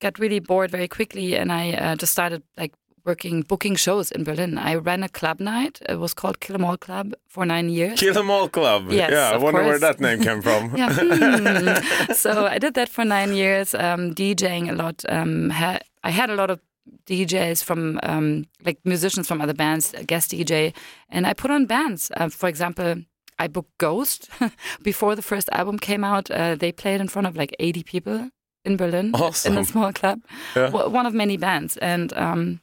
got 0.00 0.18
really 0.18 0.40
bored 0.40 0.70
very 0.70 0.88
quickly, 0.88 1.36
and 1.36 1.50
I 1.50 1.72
uh, 1.72 1.96
just 1.96 2.12
started 2.12 2.42
like 2.56 2.72
working 3.04 3.42
booking 3.42 3.76
shows 3.76 4.10
in 4.10 4.24
Berlin. 4.24 4.58
I 4.58 4.74
ran 4.76 5.02
a 5.02 5.08
club 5.08 5.40
night. 5.40 5.80
It 5.88 5.98
was 5.98 6.14
called 6.14 6.40
Kill 6.40 6.56
'Em 6.56 6.64
All 6.64 6.76
Club 6.76 7.12
for 7.28 7.44
nine 7.46 7.68
years. 7.68 7.98
Kill 7.98 8.16
'em 8.18 8.30
all 8.30 8.48
club. 8.48 8.90
Yes, 8.90 9.10
yeah, 9.10 9.30
I 9.34 9.36
wonder 9.38 9.62
where 9.64 9.78
that 9.78 10.00
name 10.00 10.22
came 10.22 10.42
from. 10.42 10.76
yeah. 10.80 10.92
hmm. 10.92 12.12
so 12.12 12.46
I 12.46 12.58
did 12.58 12.74
that 12.74 12.88
for 12.88 13.04
nine 13.04 13.34
years, 13.34 13.74
um, 13.74 14.14
DJing 14.14 14.68
a 14.70 14.74
lot. 14.74 15.04
Um, 15.08 15.50
ha- 15.50 15.80
I 16.04 16.10
had 16.10 16.30
a 16.30 16.34
lot 16.34 16.50
of 16.50 16.60
DJs 17.06 17.62
from 17.64 17.98
um, 18.02 18.44
like 18.64 18.78
musicians 18.84 19.26
from 19.28 19.40
other 19.40 19.54
bands, 19.54 19.94
a 19.94 20.04
guest 20.04 20.30
DJ, 20.32 20.72
and 21.08 21.26
I 21.26 21.32
put 21.34 21.50
on 21.50 21.66
bands. 21.66 22.10
Uh, 22.16 22.28
for 22.28 22.48
example, 22.48 22.94
I 23.38 23.48
booked 23.48 23.76
Ghost 23.78 24.28
before 24.82 25.14
the 25.16 25.22
first 25.22 25.48
album 25.52 25.78
came 25.78 26.04
out. 26.04 26.30
Uh, 26.30 26.54
they 26.56 26.72
played 26.72 27.00
in 27.00 27.08
front 27.08 27.26
of 27.26 27.36
like 27.36 27.54
80 27.58 27.82
people 27.84 28.30
in 28.64 28.76
Berlin 28.76 29.14
in 29.46 29.56
a 29.58 29.64
small 29.64 29.92
club, 29.92 30.20
Yeah. 30.54 30.70
One 30.70 31.06
of 31.06 31.14
many 31.14 31.36
bands, 31.38 31.76
and 31.78 32.12
um, 32.12 32.60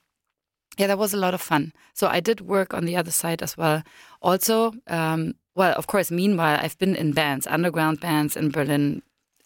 yeah, 0.78 0.88
that 0.88 0.98
was 0.98 1.14
a 1.14 1.18
lot 1.18 1.34
of 1.34 1.42
fun. 1.42 1.74
So 1.94 2.08
I 2.08 2.20
did 2.20 2.42
work 2.42 2.74
on 2.74 2.86
the 2.86 2.96
other 2.96 3.12
side 3.12 3.42
as 3.42 3.58
well. 3.58 3.84
Also, 4.22 4.74
um, 4.88 5.36
well, 5.56 5.74
of 5.76 5.88
course, 5.88 6.12
meanwhile, 6.12 6.60
I've 6.62 6.78
been 6.78 6.96
in 6.96 7.14
bands, 7.14 7.48
underground 7.48 8.00
bands 8.00 8.38
in 8.38 8.52
Berlin, 8.52 9.02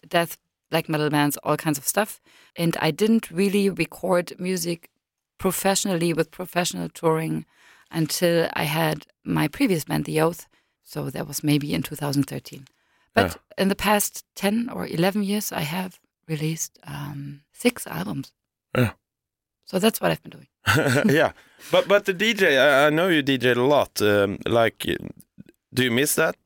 death, 0.06 0.36
black 0.70 0.88
metal 0.88 1.10
bands, 1.10 1.38
all 1.38 1.56
kinds 1.56 1.78
of 1.78 1.86
stuff. 1.86 2.20
And 2.54 2.76
I 2.80 2.90
didn't 2.90 3.30
really 3.30 3.70
record 3.70 4.32
music 4.38 4.90
professionally 5.38 6.12
with 6.12 6.30
professional 6.30 6.88
touring 6.88 7.46
until 7.90 8.48
I 8.52 8.64
had 8.64 9.06
my 9.24 9.48
previous 9.48 9.84
band, 9.84 10.04
The 10.04 10.20
Oath. 10.20 10.46
So 10.82 11.08
that 11.10 11.26
was 11.26 11.42
maybe 11.42 11.72
in 11.72 11.82
2013. 11.82 12.66
But 13.14 13.38
in 13.58 13.68
the 13.68 13.74
past 13.74 14.24
10 14.36 14.70
or 14.70 14.86
11 14.86 15.22
years, 15.22 15.52
I 15.52 15.60
have 15.60 15.98
released 16.28 16.78
um, 16.86 17.42
six 17.52 17.86
albums. 17.86 18.32
Yeah. 18.76 18.92
So 19.64 19.78
that's 19.78 20.00
what 20.00 20.10
I've 20.10 20.22
been 20.22 20.30
doing. 20.30 20.48
yeah, 21.06 21.32
but 21.70 21.88
but 21.88 22.04
the 22.04 22.14
DJ, 22.14 22.58
I, 22.58 22.86
I 22.86 22.90
know 22.90 23.08
you 23.08 23.22
DJ 23.22 23.56
a 23.56 23.60
lot. 23.60 24.00
Um, 24.02 24.38
like, 24.46 24.86
do 25.74 25.82
you 25.84 25.90
miss 25.90 26.14
that? 26.14 26.36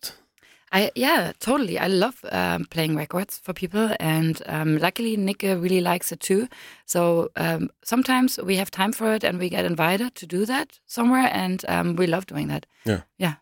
I 0.72 0.90
yeah, 0.96 1.32
totally. 1.38 1.78
I 1.78 1.86
love 1.88 2.24
um, 2.32 2.64
playing 2.70 2.96
records 2.96 3.38
for 3.38 3.52
people, 3.52 3.90
and 4.00 4.42
um, 4.46 4.78
luckily 4.78 5.16
Nick 5.16 5.42
really 5.42 5.80
likes 5.80 6.12
it 6.12 6.20
too. 6.20 6.48
So 6.86 7.30
um, 7.36 7.70
sometimes 7.84 8.38
we 8.42 8.56
have 8.56 8.70
time 8.70 8.92
for 8.92 9.14
it, 9.14 9.24
and 9.24 9.38
we 9.38 9.48
get 9.48 9.64
invited 9.64 10.14
to 10.14 10.26
do 10.26 10.44
that 10.46 10.80
somewhere, 10.86 11.28
and 11.32 11.64
um, 11.68 11.96
we 11.96 12.06
love 12.06 12.26
doing 12.26 12.48
that. 12.48 12.66
Yeah. 12.84 13.00
Yeah. 13.18 13.34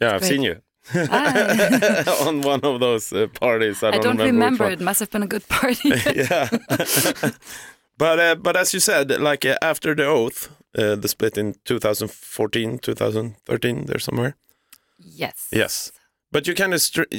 Yeah, 0.00 0.14
I've 0.14 0.20
great. 0.20 0.28
seen 0.28 0.42
you 0.42 0.60
Ah. 0.94 2.26
on 2.28 2.40
one 2.42 2.60
of 2.62 2.80
those 2.80 3.12
uh, 3.12 3.26
parties. 3.40 3.82
I 3.82 3.88
I 3.88 3.90
don't, 3.98 4.16
don't 4.16 4.26
remember. 4.26 4.64
remember. 4.64 4.70
It 4.70 4.80
must 4.80 5.00
have 5.00 5.10
been 5.10 5.22
a 5.24 5.26
good 5.26 5.46
party. 5.48 5.88
yeah. 6.14 6.48
But 7.98 8.18
uh, 8.18 8.34
but 8.36 8.56
as 8.56 8.72
you 8.74 8.80
said, 8.80 9.10
like 9.20 9.44
uh, 9.44 9.56
after 9.60 9.94
the 9.94 10.06
oath, 10.06 10.48
uh, 10.76 10.94
the 10.96 11.08
split 11.08 11.36
in 11.38 11.54
2014, 11.64 12.78
2013, 12.78 13.84
there 13.86 13.98
somewhere. 13.98 14.36
yes. 14.98 15.48
Yes. 15.52 15.92
But 16.32 16.46
you 16.46 16.54
kind 16.54 16.74
of 16.74 16.80
str- 16.80 17.10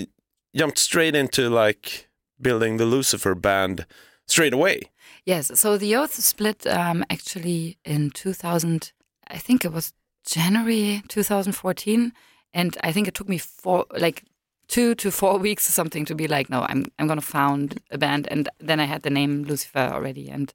jumped 0.56 0.78
straight 0.78 1.16
into 1.16 1.50
like 1.50 2.08
building 2.40 2.78
the 2.78 2.86
Lucifer 2.86 3.36
band 3.36 3.86
straight 4.28 4.54
away. 4.54 4.82
Yes. 5.26 5.60
So 5.60 5.78
the 5.78 5.96
Oath 5.96 6.14
split 6.14 6.66
um, 6.68 7.04
actually 7.10 7.78
in 7.86 8.12
2000. 8.12 8.92
I 9.28 9.38
think 9.38 9.66
it 9.66 9.72
was 9.74 9.94
January 10.26 11.02
2014, 11.08 12.14
and 12.54 12.78
I 12.84 12.92
think 12.92 13.08
it 13.08 13.14
took 13.16 13.30
me 13.30 13.38
four, 13.40 13.86
like 13.98 14.24
two 14.68 14.96
to 14.96 15.12
four 15.12 15.38
weeks 15.48 15.68
or 15.68 15.72
something 15.72 16.06
to 16.06 16.16
be 16.16 16.28
like, 16.28 16.50
no, 16.50 16.62
I'm 16.70 16.86
I'm 17.00 17.08
gonna 17.08 17.22
found 17.22 17.80
a 17.92 17.98
band, 17.98 18.28
and 18.32 18.48
then 18.60 18.80
I 18.80 18.86
had 18.86 19.02
the 19.02 19.10
name 19.10 19.44
Lucifer 19.44 19.90
already, 19.92 20.30
and 20.30 20.54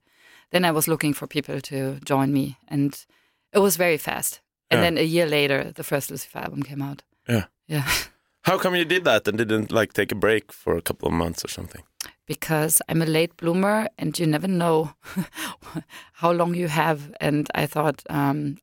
then 0.51 0.65
I 0.65 0.71
was 0.71 0.87
looking 0.89 1.15
for 1.15 1.27
people 1.27 1.61
to 1.61 1.99
join 2.05 2.33
me, 2.33 2.57
and 2.69 3.07
it 3.53 3.59
was 3.61 3.77
very 3.77 3.99
fast. 3.99 4.41
And 4.71 4.79
Yeah. 4.79 4.85
then 4.91 4.99
a 4.99 5.03
year 5.07 5.27
later, 5.27 5.73
the 5.73 5.85
first 5.85 6.11
Lucifer 6.11 6.39
album 6.39 6.63
came 6.63 6.83
out. 6.83 7.03
Yeah. 7.29 7.45
Yeah. 7.69 7.89
How 8.43 8.59
come 8.59 8.77
you 8.79 8.85
did 8.85 9.05
that 9.05 9.29
and 9.29 9.39
didn't 9.39 9.73
like 9.73 9.93
take 9.93 10.13
a 10.13 10.19
break 10.19 10.53
for 10.53 10.77
a 10.77 10.83
couple 10.83 11.09
of 11.09 11.15
months 11.15 11.45
or 11.45 11.49
something? 11.49 11.83
because 12.27 12.81
I'm 12.89 13.03
a 13.03 13.07
late 13.07 13.37
bloomer 13.37 13.87
and 13.99 14.19
you 14.19 14.27
never 14.27 14.49
know 14.49 14.95
how 16.15 16.33
long 16.33 16.55
you 16.55 16.69
have. 16.69 17.13
And 17.21 17.49
I 17.55 17.67
thought, 17.67 18.03
um, 18.09 18.57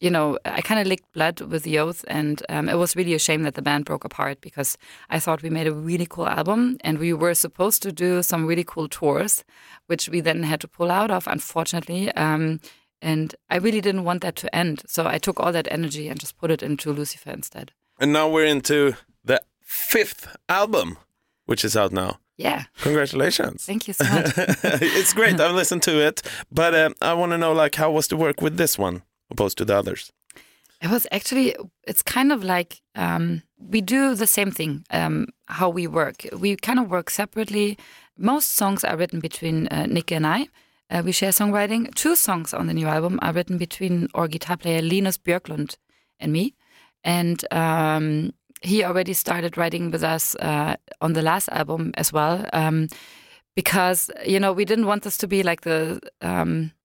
you 0.00 0.10
know, 0.10 0.38
I 0.46 0.62
kind 0.62 0.80
of 0.80 0.86
licked 0.86 1.12
blood 1.12 1.40
with 1.42 1.62
the 1.62 1.78
oath, 1.78 2.04
and 2.08 2.42
um, 2.48 2.68
it 2.68 2.78
was 2.78 2.96
really 2.96 3.12
a 3.12 3.18
shame 3.18 3.42
that 3.42 3.54
the 3.54 3.62
band 3.62 3.84
broke 3.84 4.04
apart 4.04 4.40
because 4.40 4.78
I 5.10 5.20
thought 5.20 5.42
we 5.42 5.50
made 5.50 5.66
a 5.66 5.74
really 5.74 6.06
cool 6.06 6.26
album 6.26 6.78
and 6.80 6.98
we 6.98 7.12
were 7.12 7.34
supposed 7.34 7.82
to 7.82 7.92
do 7.92 8.22
some 8.22 8.46
really 8.46 8.64
cool 8.64 8.88
tours, 8.88 9.44
which 9.86 10.08
we 10.08 10.20
then 10.20 10.42
had 10.42 10.60
to 10.62 10.68
pull 10.68 10.90
out 10.90 11.10
of, 11.10 11.26
unfortunately. 11.26 12.10
Um, 12.12 12.60
and 13.02 13.34
I 13.50 13.56
really 13.56 13.82
didn't 13.82 14.04
want 14.04 14.22
that 14.22 14.36
to 14.36 14.54
end. 14.54 14.82
So 14.86 15.06
I 15.06 15.18
took 15.18 15.38
all 15.38 15.52
that 15.52 15.68
energy 15.70 16.08
and 16.08 16.18
just 16.18 16.38
put 16.38 16.50
it 16.50 16.62
into 16.62 16.92
Lucifer 16.92 17.30
instead. 17.30 17.72
And 17.98 18.12
now 18.12 18.28
we're 18.28 18.46
into 18.46 18.94
the 19.22 19.42
fifth 19.60 20.34
album, 20.48 20.96
which 21.44 21.62
is 21.62 21.76
out 21.76 21.92
now. 21.92 22.20
Yeah. 22.38 22.64
Congratulations. 22.80 23.66
Thank 23.66 23.86
you 23.86 23.92
so 23.92 24.04
much. 24.04 24.32
it's 24.64 25.12
great. 25.12 25.38
I've 25.38 25.54
listened 25.54 25.82
to 25.82 26.00
it, 26.00 26.22
but 26.50 26.74
um, 26.74 26.94
I 27.02 27.12
want 27.12 27.32
to 27.32 27.38
know 27.38 27.52
like 27.52 27.74
how 27.74 27.90
was 27.90 28.08
the 28.08 28.16
work 28.16 28.40
with 28.40 28.56
this 28.56 28.78
one 28.78 29.02
opposed 29.30 29.58
to 29.58 29.64
the 29.64 29.76
others? 29.76 30.12
It 30.82 30.90
was 30.90 31.06
actually, 31.12 31.54
it's 31.86 32.02
kind 32.02 32.32
of 32.32 32.42
like 32.42 32.80
um, 32.94 33.42
we 33.58 33.82
do 33.82 34.14
the 34.14 34.26
same 34.26 34.50
thing, 34.50 34.84
um, 34.90 35.26
how 35.46 35.68
we 35.68 35.86
work. 35.86 36.26
We 36.32 36.56
kind 36.56 36.78
of 36.78 36.90
work 36.90 37.10
separately. 37.10 37.76
Most 38.16 38.52
songs 38.52 38.82
are 38.82 38.96
written 38.96 39.20
between 39.20 39.66
uh, 39.68 39.86
Nick 39.86 40.10
and 40.10 40.26
I. 40.26 40.48
Uh, 40.90 41.02
we 41.04 41.12
share 41.12 41.32
songwriting. 41.32 41.94
Two 41.94 42.16
songs 42.16 42.54
on 42.54 42.66
the 42.66 42.74
new 42.74 42.86
album 42.86 43.18
are 43.20 43.32
written 43.32 43.58
between 43.58 44.08
our 44.14 44.26
guitar 44.26 44.56
player 44.56 44.80
Linus 44.80 45.18
Björklund 45.18 45.76
and 46.18 46.32
me. 46.32 46.54
And 47.04 47.44
um, 47.52 48.32
he 48.62 48.82
already 48.82 49.12
started 49.12 49.56
writing 49.56 49.90
with 49.90 50.02
us 50.02 50.34
uh, 50.36 50.76
on 51.00 51.12
the 51.12 51.22
last 51.22 51.48
album 51.50 51.92
as 51.96 52.12
well. 52.12 52.46
Um, 52.52 52.88
because, 53.54 54.10
you 54.26 54.40
know, 54.40 54.52
we 54.52 54.64
didn't 54.64 54.86
want 54.86 55.02
this 55.02 55.18
to 55.18 55.28
be 55.28 55.42
like 55.42 55.60
the. 55.60 56.00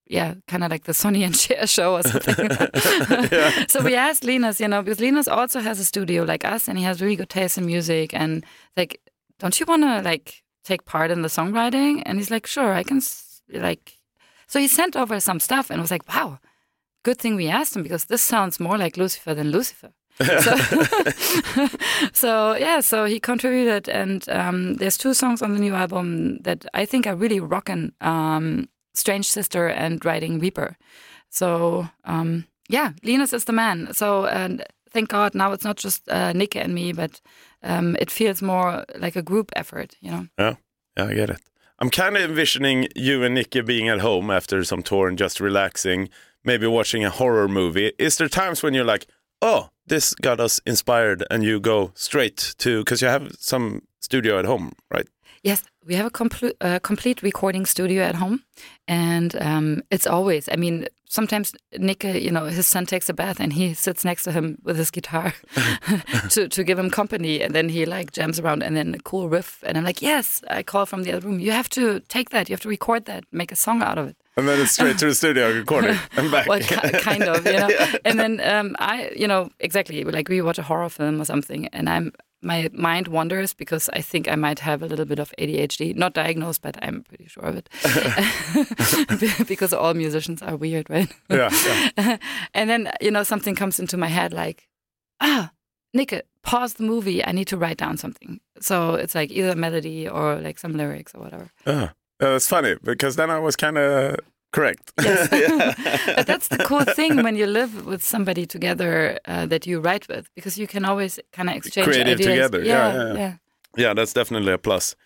Yeah, 0.08 0.34
kind 0.46 0.62
of 0.62 0.70
like 0.70 0.84
the 0.84 0.94
Sonny 0.94 1.24
and 1.24 1.34
Cher 1.36 1.66
show 1.66 1.96
or 1.96 2.02
something. 2.02 2.48
so 3.68 3.82
we 3.82 3.94
asked 3.96 4.22
Linus, 4.24 4.60
you 4.60 4.68
know, 4.68 4.80
because 4.82 5.00
Linus 5.00 5.26
also 5.28 5.58
has 5.60 5.80
a 5.80 5.84
studio 5.84 6.22
like 6.22 6.44
us, 6.44 6.68
and 6.68 6.78
he 6.78 6.84
has 6.84 7.00
really 7.02 7.16
good 7.16 7.28
taste 7.28 7.58
in 7.58 7.66
music. 7.66 8.14
And 8.14 8.44
like, 8.76 9.00
don't 9.40 9.58
you 9.58 9.66
want 9.66 9.82
to 9.82 10.02
like 10.02 10.42
take 10.64 10.84
part 10.84 11.10
in 11.10 11.22
the 11.22 11.28
songwriting? 11.28 12.02
And 12.06 12.18
he's 12.18 12.30
like, 12.30 12.46
sure, 12.46 12.72
I 12.72 12.82
can. 12.84 12.98
s- 12.98 13.42
Like, 13.52 13.98
so 14.46 14.60
he 14.60 14.68
sent 14.68 14.96
over 14.96 15.18
some 15.20 15.40
stuff, 15.40 15.70
and 15.70 15.80
was 15.80 15.90
like, 15.90 16.06
wow, 16.08 16.38
good 17.02 17.18
thing 17.18 17.34
we 17.36 17.48
asked 17.48 17.74
him 17.76 17.82
because 17.82 18.04
this 18.06 18.22
sounds 18.22 18.60
more 18.60 18.78
like 18.78 18.96
Lucifer 18.96 19.34
than 19.34 19.50
Lucifer. 19.50 19.90
so, 20.20 20.56
so 22.12 22.54
yeah, 22.54 22.80
so 22.80 23.04
he 23.04 23.18
contributed, 23.20 23.88
and 23.88 24.28
um, 24.28 24.74
there's 24.76 24.98
two 24.98 25.14
songs 25.14 25.42
on 25.42 25.52
the 25.54 25.60
new 25.60 25.74
album 25.74 26.38
that 26.42 26.64
I 26.74 26.86
think 26.86 27.06
are 27.06 27.16
really 27.16 27.40
rocking. 27.40 27.92
Um, 28.00 28.68
Strange 28.96 29.28
Sister 29.28 29.68
and 29.68 30.04
Riding 30.04 30.40
Reaper. 30.40 30.76
So 31.30 31.88
um, 32.04 32.46
yeah, 32.68 32.92
Linus 33.02 33.32
is 33.32 33.44
the 33.44 33.52
man. 33.52 33.92
So 33.92 34.26
and 34.26 34.64
thank 34.90 35.08
God 35.08 35.34
now 35.34 35.52
it's 35.52 35.64
not 35.64 35.76
just 35.76 36.08
uh, 36.08 36.32
Nick 36.32 36.56
and 36.56 36.74
me, 36.74 36.92
but 36.92 37.20
um, 37.62 37.96
it 38.00 38.10
feels 38.10 38.42
more 38.42 38.84
like 38.98 39.16
a 39.16 39.22
group 39.22 39.50
effort. 39.56 39.96
You 40.00 40.10
know. 40.10 40.26
Yeah, 40.38 40.54
yeah, 40.96 41.04
I 41.06 41.14
get 41.14 41.30
it. 41.30 41.40
I'm 41.78 41.90
kind 41.90 42.16
of 42.16 42.22
envisioning 42.22 42.88
you 42.96 43.22
and 43.22 43.34
Nicky 43.34 43.60
being 43.60 43.88
at 43.88 44.00
home 44.00 44.30
after 44.30 44.64
some 44.64 44.82
tour 44.82 45.08
and 45.08 45.18
just 45.18 45.40
relaxing, 45.40 46.08
maybe 46.42 46.66
watching 46.66 47.04
a 47.04 47.10
horror 47.10 47.48
movie. 47.48 47.92
Is 47.98 48.16
there 48.16 48.28
times 48.28 48.62
when 48.62 48.72
you're 48.72 48.92
like, 48.92 49.06
oh, 49.42 49.68
this 49.86 50.14
got 50.14 50.40
us 50.40 50.60
inspired, 50.66 51.24
and 51.30 51.44
you 51.44 51.60
go 51.60 51.92
straight 51.94 52.54
to 52.58 52.80
because 52.80 53.02
you 53.02 53.08
have 53.08 53.32
some 53.38 53.82
studio 54.00 54.38
at 54.38 54.46
home, 54.46 54.72
right? 54.90 55.06
Yes, 55.42 55.62
we 55.86 55.94
have 55.94 56.06
a 56.06 56.10
complete 56.10 56.56
uh, 56.60 56.78
complete 56.80 57.22
recording 57.22 57.66
studio 57.66 58.02
at 58.02 58.14
home, 58.16 58.42
and 58.88 59.34
um, 59.42 59.82
it's 59.90 60.06
always. 60.06 60.48
I 60.50 60.56
mean, 60.56 60.86
sometimes 61.08 61.54
Nick, 61.78 62.04
uh, 62.04 62.08
you 62.08 62.30
know, 62.30 62.44
his 62.44 62.66
son 62.66 62.86
takes 62.86 63.08
a 63.08 63.14
bath 63.14 63.40
and 63.40 63.52
he 63.52 63.74
sits 63.74 64.04
next 64.04 64.24
to 64.24 64.32
him 64.32 64.58
with 64.62 64.76
his 64.76 64.90
guitar 64.90 65.34
to 66.30 66.48
to 66.48 66.64
give 66.64 66.78
him 66.78 66.90
company, 66.90 67.42
and 67.42 67.54
then 67.54 67.68
he 67.68 67.86
like 67.86 68.12
jams 68.12 68.38
around 68.38 68.62
and 68.62 68.76
then 68.76 68.94
a 68.94 68.98
cool 68.98 69.28
riff, 69.28 69.62
and 69.66 69.76
I'm 69.76 69.84
like, 69.84 70.02
yes, 70.02 70.42
I 70.48 70.62
call 70.62 70.86
from 70.86 71.02
the 71.02 71.12
other 71.12 71.26
room. 71.26 71.40
You 71.40 71.52
have 71.52 71.68
to 71.70 72.00
take 72.00 72.30
that. 72.30 72.48
You 72.48 72.54
have 72.54 72.62
to 72.62 72.68
record 72.68 73.06
that. 73.06 73.24
Make 73.32 73.52
a 73.52 73.56
song 73.56 73.82
out 73.82 73.98
of 73.98 74.08
it. 74.08 74.16
And 74.36 74.46
then 74.46 74.60
it's 74.60 74.72
straight 74.72 74.98
to 74.98 75.06
the 75.06 75.14
studio 75.14 75.50
recording 75.50 75.98
and 76.16 76.30
back. 76.30 76.46
well, 76.46 76.60
kind 76.60 77.22
of, 77.24 77.46
you 77.46 77.52
know. 77.52 77.70
And 78.04 78.20
then 78.20 78.40
um, 78.40 78.76
I, 78.78 79.10
you 79.16 79.26
know, 79.26 79.48
exactly 79.60 80.04
like 80.04 80.28
we 80.28 80.42
watch 80.42 80.58
a 80.58 80.62
horror 80.62 80.90
film 80.90 81.20
or 81.20 81.24
something, 81.24 81.68
and 81.68 81.88
I'm 81.88 82.12
my 82.42 82.68
mind 82.72 83.08
wanders 83.08 83.54
because 83.54 83.88
I 83.94 84.02
think 84.02 84.28
I 84.28 84.34
might 84.34 84.60
have 84.60 84.82
a 84.82 84.86
little 84.86 85.06
bit 85.06 85.18
of 85.18 85.32
ADHD, 85.38 85.96
not 85.96 86.12
diagnosed, 86.12 86.60
but 86.60 86.76
I'm 86.82 87.02
pretty 87.02 87.26
sure 87.26 87.44
of 87.44 87.56
it, 87.56 89.48
because 89.48 89.72
all 89.72 89.94
musicians 89.94 90.42
are 90.42 90.54
weird, 90.54 90.90
right? 90.90 91.10
yeah, 91.30 91.50
yeah. 91.96 92.18
and 92.52 92.68
then 92.68 92.92
you 93.00 93.10
know 93.10 93.22
something 93.22 93.54
comes 93.56 93.80
into 93.80 93.96
my 93.96 94.08
head 94.08 94.34
like, 94.34 94.68
ah, 95.20 95.50
Nick, 95.94 96.26
pause 96.42 96.74
the 96.74 96.84
movie. 96.84 97.24
I 97.24 97.32
need 97.32 97.48
to 97.48 97.56
write 97.56 97.78
down 97.78 97.96
something. 97.96 98.40
So 98.60 98.94
it's 98.94 99.14
like 99.14 99.30
either 99.30 99.50
a 99.50 99.56
melody 99.56 100.06
or 100.06 100.36
like 100.36 100.58
some 100.58 100.74
lyrics 100.76 101.14
or 101.14 101.22
whatever. 101.22 101.50
Ah, 102.20 102.30
that's 102.32 102.48
funny 102.48 102.76
because 102.82 103.16
then 103.16 103.30
I 103.30 103.38
was 103.38 103.56
kind 103.56 103.76
of 103.78 104.16
correct. 104.52 104.92
Yes. 105.04 105.28
But 106.16 106.26
that's 106.26 106.48
the 106.48 106.58
cool 106.64 106.84
thing 106.94 107.22
when 107.22 107.36
you 107.36 107.46
live 107.46 107.84
with 107.86 108.02
somebody 108.02 108.46
together 108.46 109.18
uh, 109.28 109.46
that 109.46 109.66
you 109.66 109.80
write 109.80 110.06
with, 110.08 110.28
because 110.34 110.56
you 110.60 110.66
can 110.66 110.84
always 110.84 111.20
kind 111.32 111.48
of 111.50 111.56
exchange 111.56 111.84
Creative 111.86 112.14
ideas. 112.20 112.26
together. 112.26 112.64
Yeah, 112.64 112.72
Yeah, 112.74 112.94
yeah, 112.94 113.06
yeah. 113.12 113.18
yeah. 113.18 113.34
yeah, 113.76 113.94
that's 113.94 114.12
definitely 114.14 114.52
a 114.52 114.58
plus. 114.58 114.96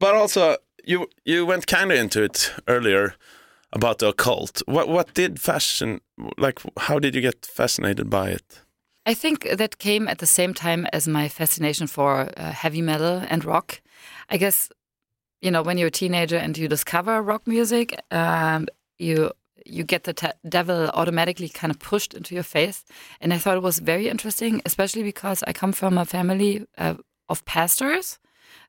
But 0.00 0.14
also, 0.14 0.56
you 0.84 1.06
you 1.24 1.46
went 1.46 1.66
kind 1.66 1.92
of 1.92 1.98
into 1.98 2.22
it 2.22 2.52
earlier 2.66 3.14
about 3.72 3.98
the 3.98 4.08
occult. 4.08 4.62
What 4.66 4.88
what 4.88 5.14
did 5.14 5.40
fashion 5.40 6.00
like? 6.38 6.60
How 6.88 6.98
did 7.00 7.14
you 7.14 7.20
get 7.22 7.46
fascinated 7.46 8.08
by 8.10 8.30
it? 8.30 8.62
I 9.10 9.14
think 9.14 9.48
that 9.58 9.78
came 9.78 10.08
at 10.10 10.18
the 10.18 10.26
same 10.26 10.54
time 10.54 10.86
as 10.92 11.06
my 11.08 11.28
fascination 11.28 11.88
for 11.88 12.28
uh, 12.36 12.52
heavy 12.52 12.82
metal 12.82 13.22
and 13.28 13.44
rock. 13.44 13.80
I 14.30 14.36
guess, 14.38 14.68
you 15.42 15.50
know, 15.50 15.62
when 15.62 15.76
you're 15.76 15.88
a 15.88 15.90
teenager 15.90 16.36
and 16.36 16.56
you 16.56 16.68
discover 16.68 17.20
rock 17.20 17.46
music, 17.46 18.00
um, 18.10 18.68
you 18.98 19.32
you 19.64 19.84
get 19.84 20.04
the 20.04 20.34
devil 20.48 20.88
automatically 20.88 21.48
kind 21.48 21.70
of 21.70 21.78
pushed 21.78 22.14
into 22.14 22.34
your 22.34 22.42
face. 22.42 22.84
And 23.20 23.32
I 23.32 23.38
thought 23.38 23.56
it 23.56 23.62
was 23.62 23.78
very 23.78 24.08
interesting, 24.08 24.60
especially 24.66 25.04
because 25.04 25.44
I 25.46 25.52
come 25.52 25.72
from 25.72 25.98
a 25.98 26.04
family 26.04 26.66
uh, 26.78 26.94
of 27.28 27.44
pastors. 27.44 28.18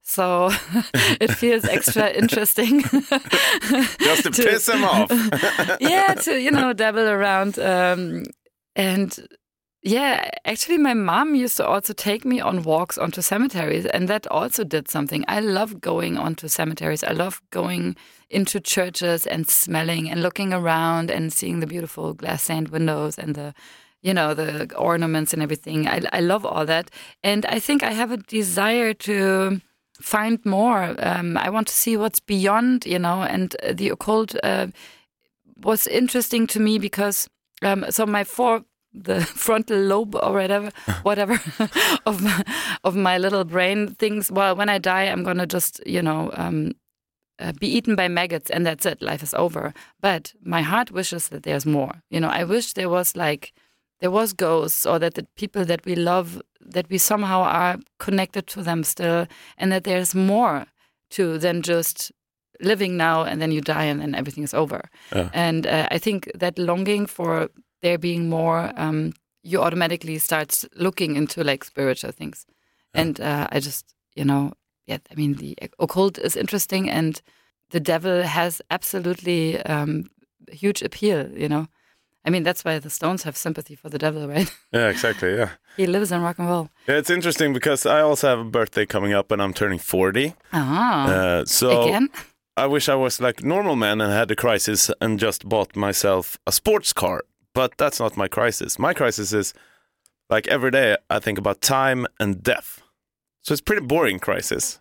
So 0.01 0.51
it 1.20 1.32
feels 1.36 1.65
extra 1.65 2.10
interesting. 2.10 2.82
Just 2.82 4.24
to, 4.24 4.32
piss 4.32 4.70
him 4.70 4.84
off. 4.84 5.12
yeah, 5.80 6.13
to 6.13 6.39
you 6.39 6.51
know 6.51 6.74
dabble 6.74 7.08
around, 7.08 7.60
um, 7.60 8.24
and 8.75 9.27
yeah, 9.86 10.30
actually, 10.46 10.78
my 10.78 10.94
mom 10.94 11.36
used 11.36 11.58
to 11.58 11.68
also 11.68 11.92
take 11.92 12.24
me 12.24 12.40
on 12.40 12.63
walks 12.63 12.98
onto 12.98 13.22
cemeteries, 13.22 13.86
and 13.86 14.08
that 14.08 14.25
also 14.28 14.63
did 14.63 14.88
something. 14.90 15.25
I 15.28 15.42
love 15.42 15.82
going 15.82 16.18
onto 16.18 16.48
cemeteries. 16.48 17.04
I 17.04 17.12
love 17.12 17.42
going 17.52 17.98
into 18.30 18.62
churches 18.62 19.28
and 19.28 19.46
smelling 19.50 20.10
and 20.10 20.22
looking 20.22 20.54
around 20.54 21.12
and 21.12 21.34
seeing 21.34 21.60
the 21.60 21.68
beautiful 21.68 22.13
glass 22.13 22.44
stained 22.44 22.70
windows 22.70 23.20
and 23.20 23.36
the 23.36 23.54
you 24.02 24.13
know 24.13 24.34
the 24.34 24.74
ornaments 24.75 25.34
and 25.34 25.44
everything. 25.44 25.86
I, 25.86 26.02
I 26.13 26.22
love 26.22 26.46
all 26.46 26.66
that, 26.66 26.90
and 27.22 27.46
I 27.48 27.60
think 27.60 27.84
I 27.84 27.92
have 27.92 28.12
a 28.12 28.18
desire 28.18 28.94
to 28.94 29.60
find 30.00 30.40
more. 30.46 30.96
Um, 31.00 31.38
I 31.38 31.50
want 31.50 31.68
to 31.68 31.74
see 31.74 31.98
what's 31.98 32.22
beyond, 32.22 32.86
you 32.86 33.00
know, 33.00 33.24
and 33.24 33.54
the 33.70 33.90
occult 33.90 34.34
uh, 34.44 34.68
was 35.58 35.88
interesting 35.88 36.48
to 36.48 36.62
me 36.62 36.80
because 36.80 37.28
um, 37.62 37.86
so 37.90 38.06
my 38.06 38.24
four 38.24 38.63
the 38.94 39.22
frontal 39.46 39.80
lobe 39.80 40.16
or 40.16 40.34
whatever 40.34 40.72
whatever 41.04 41.40
of 42.06 42.22
my, 42.22 42.44
of 42.84 42.96
my 42.96 43.18
little 43.18 43.44
brain 43.44 43.96
thinks 43.96 44.32
well 44.32 44.56
when 44.56 44.70
i 44.70 44.78
die 44.78 45.04
i'm 45.04 45.24
gonna 45.24 45.48
just 45.48 45.82
you 45.86 46.02
know 46.02 46.32
um, 46.36 46.74
uh, 47.40 47.52
be 47.60 47.68
eaten 47.68 47.96
by 47.96 48.08
maggots 48.08 48.52
and 48.52 48.66
that's 48.66 48.86
it. 48.86 49.02
Life 49.02 49.24
is 49.24 49.34
over. 49.34 49.74
But 50.00 50.34
my 50.44 50.62
heart 50.62 50.92
wishes 50.92 51.30
that 51.30 51.44
there's 51.44 51.66
more. 51.66 52.04
You 52.10 52.20
know 52.20 52.30
i 52.30 52.44
wish 52.44 52.74
there 52.74 52.90
was 52.90 53.16
like 53.16 53.54
there 54.00 54.12
was 54.12 54.34
ghosts 54.34 54.86
or 54.86 55.00
that 55.00 55.14
the 55.16 55.28
people 55.36 55.66
that 55.66 55.86
we 55.86 55.96
love 55.96 56.42
that 56.62 56.90
we 56.90 56.98
somehow 56.98 57.42
are 57.42 57.78
connected 58.00 58.48
to 58.48 58.62
them 58.64 58.84
still 58.84 59.28
and 59.58 59.72
that 59.72 59.84
there's 59.84 60.14
more 60.16 60.66
to 61.10 61.38
than 61.38 61.62
just 61.62 62.12
living 62.62 62.98
now 62.98 63.24
and 63.24 63.42
then 63.42 63.52
you 63.52 63.62
die 63.62 63.86
and 63.86 64.00
then 64.02 64.16
everything 64.16 64.44
is 64.44 64.54
over. 64.54 64.90
Yeah. 65.16 65.30
and 65.34 65.66
uh, 65.68 65.88
i 65.92 65.98
think 65.98 66.30
that 66.36 66.58
longing 66.60 67.08
for 67.08 67.50
there 67.84 67.98
being 68.00 68.30
more 68.30 68.72
um, 68.84 69.13
you 69.44 69.62
automatically 69.62 70.18
start 70.20 70.63
looking 70.86 71.16
into 71.16 71.44
like 71.44 71.63
spiritual 71.66 72.12
things 72.20 72.46
and 72.94 73.20
uh, 73.20 73.46
i 73.56 73.60
just 73.60 73.86
you 74.16 74.25
know 74.25 74.52
yeah 74.88 74.98
i 75.12 75.16
mean 75.16 75.34
the 75.36 75.52
occult 75.80 76.18
is 76.28 76.36
interesting 76.36 76.90
and 76.90 77.22
the 77.70 77.80
devil 77.80 78.24
has 78.24 78.62
absolutely 78.70 79.42
um, 79.74 80.06
huge 80.62 80.82
appeal 80.88 81.20
you 81.44 81.50
know 81.50 81.66
i 82.25 82.30
mean 82.30 82.44
that's 82.44 82.63
why 82.66 82.80
the 82.80 82.90
stones 82.90 83.24
have 83.24 83.36
sympathy 83.38 83.75
for 83.75 83.90
the 83.90 83.98
devil 84.06 84.28
right 84.36 84.50
Yeah, 84.74 84.90
exactly. 84.90 85.30
Yeah. 85.36 85.50
he 85.78 85.86
lives 85.88 86.12
in 86.12 86.22
rock 86.22 86.40
and 86.40 86.48
roll 86.50 86.68
Yeah, 86.88 86.98
it's 87.00 87.10
interesting 87.10 87.54
because 87.54 87.86
I 87.98 88.00
also 88.10 88.28
have 88.28 88.40
a 88.48 88.50
birthday 88.60 88.86
coming 88.86 89.13
up 89.20 89.32
and 89.32 89.42
I'm 89.42 89.54
turning 89.54 89.80
40. 89.80 90.34
ah 90.52 91.06
Uh, 91.08 91.46
so 91.46 91.68
again 91.82 92.10
I 92.63 92.66
wish 92.68 92.88
I 92.90 92.96
was 92.96 93.20
like 93.20 93.44
normal 93.48 93.75
man 93.75 94.02
and 94.02 94.12
had 94.13 94.32
a 94.32 94.36
crisis 94.36 94.92
and 95.02 95.22
just 95.22 95.44
bought 95.50 95.75
myself 95.75 96.38
a 96.46 96.52
sports 96.52 96.94
car. 96.94 97.22
But 97.53 97.77
that's 97.77 98.00
not 98.00 98.17
my 98.17 98.27
crisis. 98.27 98.79
My 98.79 98.93
crisis 98.93 99.31
is 99.33 99.53
like 100.29 100.48
every 100.48 100.72
day 100.72 100.98
I 101.10 101.19
think 101.19 101.38
about 101.38 101.62
time 101.62 102.07
and 102.19 102.41
death. 102.41 102.81
So 103.41 103.53
it's 103.53 103.62
pretty 103.62 103.86
boring 103.86 104.19
crisis. 104.19 104.79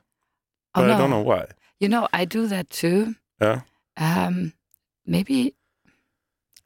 oh 0.74 0.86
no 0.86 0.94
I 0.94 0.98
don't 0.98 1.10
know 1.10 1.20
why. 1.22 1.46
you 1.80 1.88
know 1.88 2.08
i 2.12 2.24
do 2.24 2.46
that 2.46 2.70
too 2.70 3.14
Yeah. 3.40 3.60
um, 3.96 4.52
maybe 5.04 5.54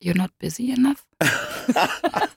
you're 0.00 0.14
not 0.22 0.30
busy 0.38 0.70
enough 0.70 1.06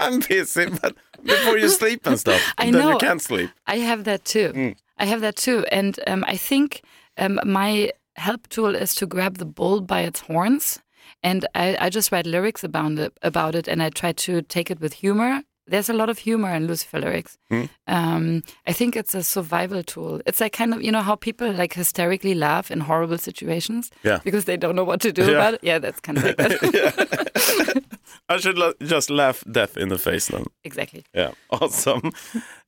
I'm 0.00 0.20
busy, 0.20 0.66
but 0.82 0.94
before 1.22 1.56
you 1.58 1.68
sleep 1.68 2.06
and 2.06 2.18
stuff, 2.18 2.40
I 2.58 2.70
then 2.70 2.74
you 2.82 2.90
know. 2.90 2.98
can't 2.98 3.22
sleep. 3.22 3.50
I 3.66 3.78
have 3.78 4.04
that 4.04 4.24
too. 4.24 4.52
Mm. 4.54 4.76
I 4.98 5.06
have 5.06 5.20
that 5.22 5.36
too. 5.36 5.64
And 5.72 5.98
um, 6.06 6.24
I 6.26 6.36
think 6.36 6.82
um, 7.16 7.38
my 7.44 7.90
help 8.16 8.48
tool 8.48 8.74
is 8.74 8.94
to 8.96 9.06
grab 9.06 9.38
the 9.38 9.46
bull 9.46 9.80
by 9.80 10.00
its 10.00 10.20
horns. 10.20 10.80
And 11.24 11.46
I, 11.54 11.76
I 11.86 11.88
just 11.90 12.12
write 12.12 12.26
lyrics 12.26 12.62
about 12.64 12.98
it, 12.98 13.12
about 13.22 13.54
it, 13.54 13.66
and 13.68 13.82
I 13.82 13.88
try 13.90 14.12
to 14.12 14.42
take 14.42 14.70
it 14.70 14.78
with 14.80 14.92
humor. 14.92 15.42
There's 15.66 15.88
a 15.88 15.94
lot 15.94 16.10
of 16.10 16.18
humor 16.18 16.54
in 16.54 16.66
Lucifer 16.66 17.00
lyrics. 17.00 17.38
Mm. 17.50 17.68
Um, 17.86 18.42
I 18.66 18.72
think 18.74 18.94
it's 18.96 19.14
a 19.14 19.22
survival 19.22 19.82
tool. 19.82 20.20
It's 20.26 20.38
like 20.38 20.52
kind 20.52 20.74
of 20.74 20.82
you 20.82 20.92
know 20.92 21.00
how 21.02 21.16
people 21.16 21.50
like 21.50 21.72
hysterically 21.72 22.34
laugh 22.34 22.70
in 22.70 22.80
horrible 22.80 23.16
situations 23.18 23.90
Yeah. 24.02 24.18
because 24.24 24.44
they 24.44 24.58
don't 24.58 24.76
know 24.76 24.84
what 24.84 25.00
to 25.00 25.10
do 25.12 25.22
Yeah. 25.22 25.30
about 25.38 25.54
it. 25.54 25.60
Yeah, 25.62 25.78
that's 25.80 26.00
kind 26.00 26.18
of 26.18 26.24
like 26.24 26.36
that. 26.36 27.82
I 28.28 28.36
should 28.38 28.58
just 28.80 29.08
laugh 29.10 29.42
death 29.50 29.76
in 29.78 29.88
the 29.88 29.98
face 29.98 30.26
then. 30.28 30.44
exactly. 30.64 31.04
Yeah, 31.14 31.30
awesome. 31.50 32.12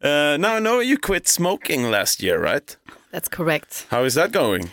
Uh, 0.02 0.36
now 0.40 0.54
I 0.56 0.60
know 0.60 0.80
you 0.80 0.96
quit 0.98 1.28
smoking 1.28 1.90
last 1.90 2.22
year, 2.22 2.40
right? 2.40 2.76
That's 3.10 3.28
correct. 3.28 3.86
How 3.90 4.04
is 4.04 4.14
that 4.14 4.32
going? 4.32 4.70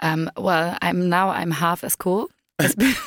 Um, 0.00 0.30
well, 0.36 0.76
I'm 0.82 1.08
now 1.08 1.30
I'm 1.30 1.50
half 1.52 1.82
as 1.84 1.96
cool. 1.96 2.28
As 2.58 2.74
be- 2.74 2.94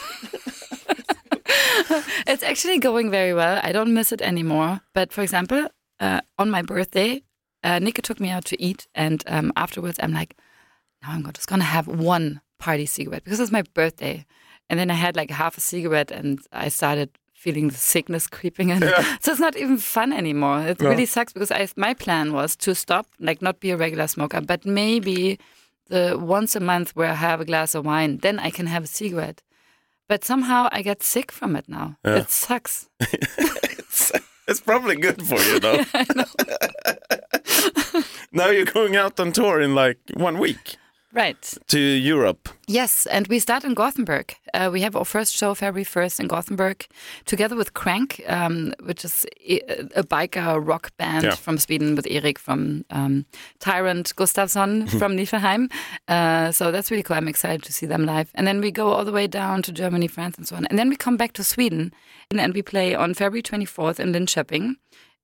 it's 2.27 2.43
actually 2.43 2.79
going 2.79 3.09
very 3.11 3.33
well. 3.33 3.59
I 3.63 3.71
don't 3.71 3.93
miss 3.93 4.11
it 4.11 4.21
anymore. 4.21 4.81
But 4.93 5.11
for 5.13 5.21
example, 5.21 5.67
uh, 5.99 6.21
on 6.37 6.49
my 6.49 6.61
birthday, 6.61 7.23
uh, 7.63 7.79
Nika 7.79 8.01
took 8.01 8.19
me 8.19 8.29
out 8.29 8.45
to 8.45 8.61
eat, 8.61 8.87
and 8.95 9.23
um, 9.27 9.51
afterwards, 9.55 9.99
I'm 10.01 10.13
like, 10.13 10.35
now 11.01 11.11
I'm 11.11 11.23
just 11.33 11.47
gonna 11.47 11.63
have 11.63 11.87
one 11.87 12.41
party 12.59 12.85
cigarette 12.85 13.23
because 13.23 13.39
it's 13.39 13.51
my 13.51 13.63
birthday. 13.73 14.25
And 14.69 14.79
then 14.79 14.91
I 14.91 14.95
had 14.95 15.15
like 15.15 15.29
half 15.31 15.57
a 15.57 15.61
cigarette, 15.61 16.11
and 16.11 16.39
I 16.51 16.69
started 16.69 17.09
feeling 17.33 17.69
the 17.69 17.77
sickness 17.77 18.27
creeping 18.37 18.69
in. 18.69 18.81
So 19.21 19.31
it's 19.31 19.39
not 19.39 19.55
even 19.55 19.77
fun 19.77 20.11
anymore. 20.11 20.61
It 20.67 20.81
No. 20.81 20.89
really 20.89 21.05
sucks 21.05 21.33
because 21.33 21.51
I, 21.51 21.67
my 21.77 21.93
plan 21.93 22.33
was 22.33 22.55
to 22.57 22.75
stop, 22.75 23.07
like 23.19 23.41
not 23.41 23.59
be 23.59 23.71
a 23.71 23.77
regular 23.77 24.07
smoker, 24.07 24.41
but 24.41 24.65
maybe 24.65 25.39
the 25.89 26.17
once 26.19 26.55
a 26.55 26.59
month 26.59 26.95
where 26.95 27.09
I 27.09 27.15
have 27.15 27.41
a 27.41 27.45
glass 27.45 27.75
of 27.75 27.85
wine, 27.85 28.17
then 28.17 28.39
I 28.39 28.49
can 28.49 28.67
have 28.67 28.83
a 28.83 28.87
cigarette. 28.87 29.41
But 30.07 30.23
somehow 30.23 30.69
I 30.71 30.81
get 30.81 31.03
sick 31.03 31.31
from 31.31 31.55
it 31.55 31.65
now. 31.67 31.97
Yeah. 32.05 32.17
It 32.17 32.29
sucks. 32.29 32.89
it's, 32.99 34.11
it's 34.47 34.61
probably 34.61 34.95
good 34.95 35.21
for 35.21 35.39
you 35.39 35.59
though. 35.59 35.83
now 38.31 38.49
you're 38.49 38.65
going 38.65 38.95
out 38.95 39.19
on 39.19 39.31
tour 39.31 39.61
in 39.61 39.75
like 39.75 39.99
one 40.13 40.39
week 40.39 40.77
Right. 41.13 41.53
to 41.67 41.79
Europe. 41.79 42.49
Yes, 42.67 43.05
and 43.07 43.27
we 43.27 43.39
start 43.39 43.63
in 43.63 43.73
Gothenburg. 43.73 44.35
Uh, 44.53 44.69
we 44.71 44.81
have 44.81 44.95
our 44.95 45.05
first 45.05 45.33
show 45.35 45.53
February 45.55 45.85
1st 45.85 46.19
in 46.19 46.27
Gothenburg, 46.27 46.85
together 47.25 47.55
with 47.55 47.73
Crank, 47.73 48.21
um, 48.27 48.73
which 48.83 49.05
is 49.05 49.25
a 49.95 50.03
biker 50.03 50.59
rock 50.63 50.91
band 50.97 51.23
Yeah. 51.23 51.35
from 51.35 51.57
Sweden 51.57 51.95
with 51.95 52.05
Erik 52.09 52.37
from 52.37 52.83
um, 52.89 53.25
Tyrant 53.59 54.13
Gustafsson 54.15 54.89
from 54.99 55.15
Nifelheim. 55.15 55.71
Uh, 56.07 56.51
so 56.51 56.71
that's 56.71 56.91
really 56.91 57.03
cool. 57.03 57.15
I'm 57.17 57.27
excited 57.29 57.63
to 57.63 57.73
see 57.73 57.85
them 57.87 58.05
live. 58.05 58.29
And 58.35 58.45
then 58.45 58.59
we 58.61 58.69
go 58.69 58.89
all 58.91 59.05
the 59.05 59.13
way 59.13 59.27
down 59.27 59.61
to 59.63 59.71
Germany, 59.71 60.07
France, 60.07 60.37
and 60.37 60.47
so 60.47 60.55
on. 60.57 60.65
And 60.67 60.77
then 60.77 60.89
we 60.89 60.97
come 60.97 61.15
back 61.17 61.31
to 61.33 61.43
Sweden, 61.43 61.93
and 62.31 62.53
we 62.53 62.61
play 62.61 62.93
on 62.93 63.13
February 63.13 63.41
24th 63.43 63.99
in 63.99 64.11
Linköping 64.11 64.75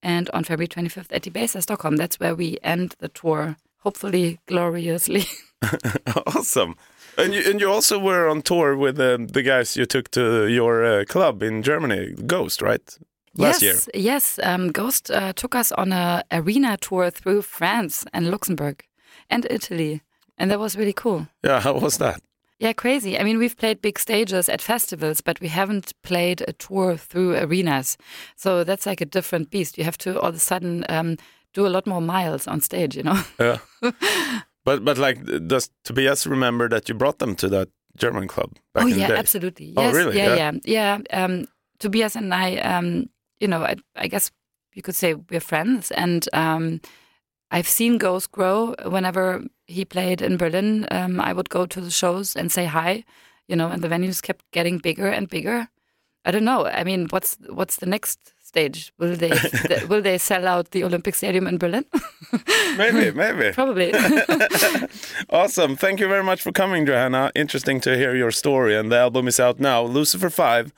and 0.01 0.29
on 0.29 0.43
February 0.45 0.67
25th 0.69 1.11
at 1.11 1.23
Debaser, 1.23 1.61
Stockholm. 1.61 1.97
That's 1.97 2.19
where 2.21 2.35
we 2.35 2.57
end 2.63 2.95
the 2.99 3.09
tour, 3.09 3.57
hopefully 3.79 4.39
gloriously. 4.47 5.25
awesome. 6.27 6.75
And 7.17 7.33
you, 7.33 7.43
and 7.49 7.59
you 7.59 7.71
also 7.71 7.99
were 7.99 8.27
on 8.27 8.41
tour 8.41 8.75
with 8.75 8.99
uh, 8.99 9.17
the 9.19 9.43
guys 9.43 9.77
you 9.77 9.85
took 9.85 10.09
to 10.11 10.47
your 10.47 10.83
uh, 10.83 11.05
club 11.05 11.43
in 11.43 11.61
Germany, 11.61 12.13
Ghost, 12.25 12.61
right? 12.61 12.97
Last 13.35 13.61
yes, 13.61 13.89
yes. 13.93 14.39
Um, 14.43 14.71
Ghost 14.71 15.09
uh, 15.09 15.33
took 15.33 15.55
us 15.55 15.71
on 15.71 15.91
a 15.91 16.23
arena 16.31 16.77
tour 16.77 17.09
through 17.09 17.41
France 17.41 18.05
and 18.13 18.29
Luxembourg 18.29 18.83
and 19.29 19.47
Italy, 19.49 20.01
and 20.37 20.51
that 20.51 20.59
was 20.59 20.75
really 20.75 20.93
cool. 20.93 21.27
Yeah, 21.43 21.59
how 21.59 21.73
was 21.73 21.97
that? 21.97 22.21
Yeah, 22.59 22.73
crazy. 22.73 23.19
I 23.19 23.23
mean, 23.23 23.39
we've 23.39 23.57
played 23.57 23.81
big 23.81 23.99
stages 23.99 24.47
at 24.49 24.61
festivals, 24.61 25.19
but 25.21 25.41
we 25.41 25.49
haven't 25.49 25.93
played 26.03 26.43
a 26.47 26.53
tour 26.53 26.95
through 26.95 27.35
arenas. 27.35 27.97
So 28.35 28.63
that's 28.63 28.85
like 28.85 29.01
a 29.01 29.05
different 29.05 29.49
beast. 29.49 29.77
You 29.77 29.83
have 29.83 29.97
to 29.99 30.19
all 30.19 30.29
of 30.29 30.35
a 30.35 30.39
sudden 30.39 30.85
um, 30.87 31.17
do 31.53 31.67
a 31.67 31.69
lot 31.69 31.87
more 31.87 32.01
miles 32.01 32.47
on 32.47 32.61
stage, 32.61 32.95
you 32.95 33.03
know? 33.03 33.21
Yeah. 33.39 33.57
but 34.65 34.83
but 34.85 34.97
like, 34.97 35.23
does 35.47 35.69
Tobias 35.83 36.25
remember 36.27 36.69
that 36.69 36.89
you 36.89 36.95
brought 36.95 37.19
them 37.19 37.35
to 37.35 37.49
that 37.49 37.69
German 37.97 38.27
club 38.27 38.51
back 38.73 38.83
oh 38.83 38.87
yeah, 38.87 39.07
the 39.07 39.13
day? 39.13 39.19
absolutely. 39.19 39.73
Oh, 39.77 39.91
really? 39.91 40.17
Yeah, 40.17 40.35
Yeah. 40.35 40.51
yeah, 40.65 40.97
yeah. 41.09 41.23
Um, 41.25 41.45
Tobias 41.79 42.15
and 42.15 42.33
I, 42.33 42.57
um, 42.57 43.09
you 43.39 43.47
know, 43.47 43.63
I, 43.63 43.75
I 43.95 44.07
guess 44.07 44.31
you 44.73 44.81
could 44.81 44.95
say 44.95 45.15
we're 45.15 45.39
friends, 45.39 45.91
and 45.91 46.27
um, 46.33 46.81
I've 47.51 47.67
seen 47.67 47.97
Ghost 47.97 48.31
grow. 48.31 48.73
Whenever 48.85 49.43
he 49.67 49.85
played 49.85 50.21
in 50.21 50.37
Berlin, 50.37 50.87
um, 50.91 51.19
I 51.19 51.33
would 51.33 51.49
go 51.49 51.65
to 51.65 51.81
the 51.81 51.91
shows 51.91 52.35
and 52.35 52.51
say 52.51 52.65
hi, 52.65 53.03
you 53.47 53.55
know, 53.55 53.69
and 53.69 53.81
the 53.81 53.89
venues 53.89 54.21
kept 54.21 54.49
getting 54.51 54.77
bigger 54.79 55.07
and 55.07 55.27
bigger. 55.29 55.67
I 56.25 56.31
don't 56.31 56.45
know. 56.45 56.65
I 56.65 56.83
mean, 56.83 57.07
what's 57.09 57.37
what's 57.49 57.75
the 57.77 57.85
next 57.85 58.33
stage? 58.53 58.91
Will 58.99 59.15
they 59.17 59.29
th- 59.67 59.89
will 59.89 60.01
they 60.01 60.17
sell 60.19 60.47
out 60.47 60.71
the 60.71 60.83
Olympic 60.83 61.15
Stadium 61.15 61.47
in 61.47 61.57
Berlin? 61.57 61.85
Maybe, 62.77 63.11
maybe. 63.11 63.51
Probably. 63.61 63.93
awesome. 65.29 65.75
Thank 65.75 65.99
you 65.99 66.09
very 66.09 66.23
much 66.23 66.41
for 66.41 66.51
coming, 66.51 66.87
Johanna. 66.87 67.31
Interesting 67.35 67.81
to 67.81 67.89
hear 67.95 68.15
your 68.15 68.31
story. 68.31 68.75
And 68.79 68.91
the 68.91 68.97
album 68.97 69.27
is 69.27 69.39
out 69.39 69.59
now, 69.59 69.83
Lucifer 69.83 70.29
5, 70.29 70.71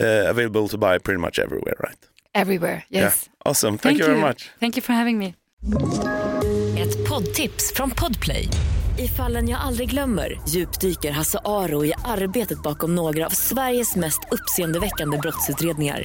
uh, 0.00 0.30
available 0.30 0.68
to 0.68 0.78
buy 0.78 0.98
pretty 0.98 1.20
much 1.20 1.38
everywhere, 1.38 1.74
right? 1.78 2.08
Everywhere. 2.34 2.84
Yes. 2.88 3.28
Yeah. 3.28 3.50
Awesome. 3.50 3.78
Thank, 3.78 3.98
you 3.98 4.06
very 4.06 4.20
much. 4.20 4.50
Thank 4.60 4.76
you 4.76 4.82
for 4.82 4.94
having 4.94 5.18
me. 5.18 5.34
Ett 6.78 7.08
poddtips 7.08 7.72
från 7.74 7.90
Podplay. 7.90 8.48
I 8.98 9.08
fallen 9.08 9.48
jag 9.48 9.60
aldrig 9.60 9.90
glömmer 9.90 10.40
djupdyker 10.48 11.10
Hasse 11.10 11.38
Aro 11.44 11.84
i 11.84 11.92
arbetet 12.04 12.62
bakom 12.62 12.94
några 12.94 13.26
av 13.26 13.30
Sveriges 13.30 13.96
mest 13.96 14.20
uppseendeväckande 14.30 15.18
brottsutredningar. 15.18 16.04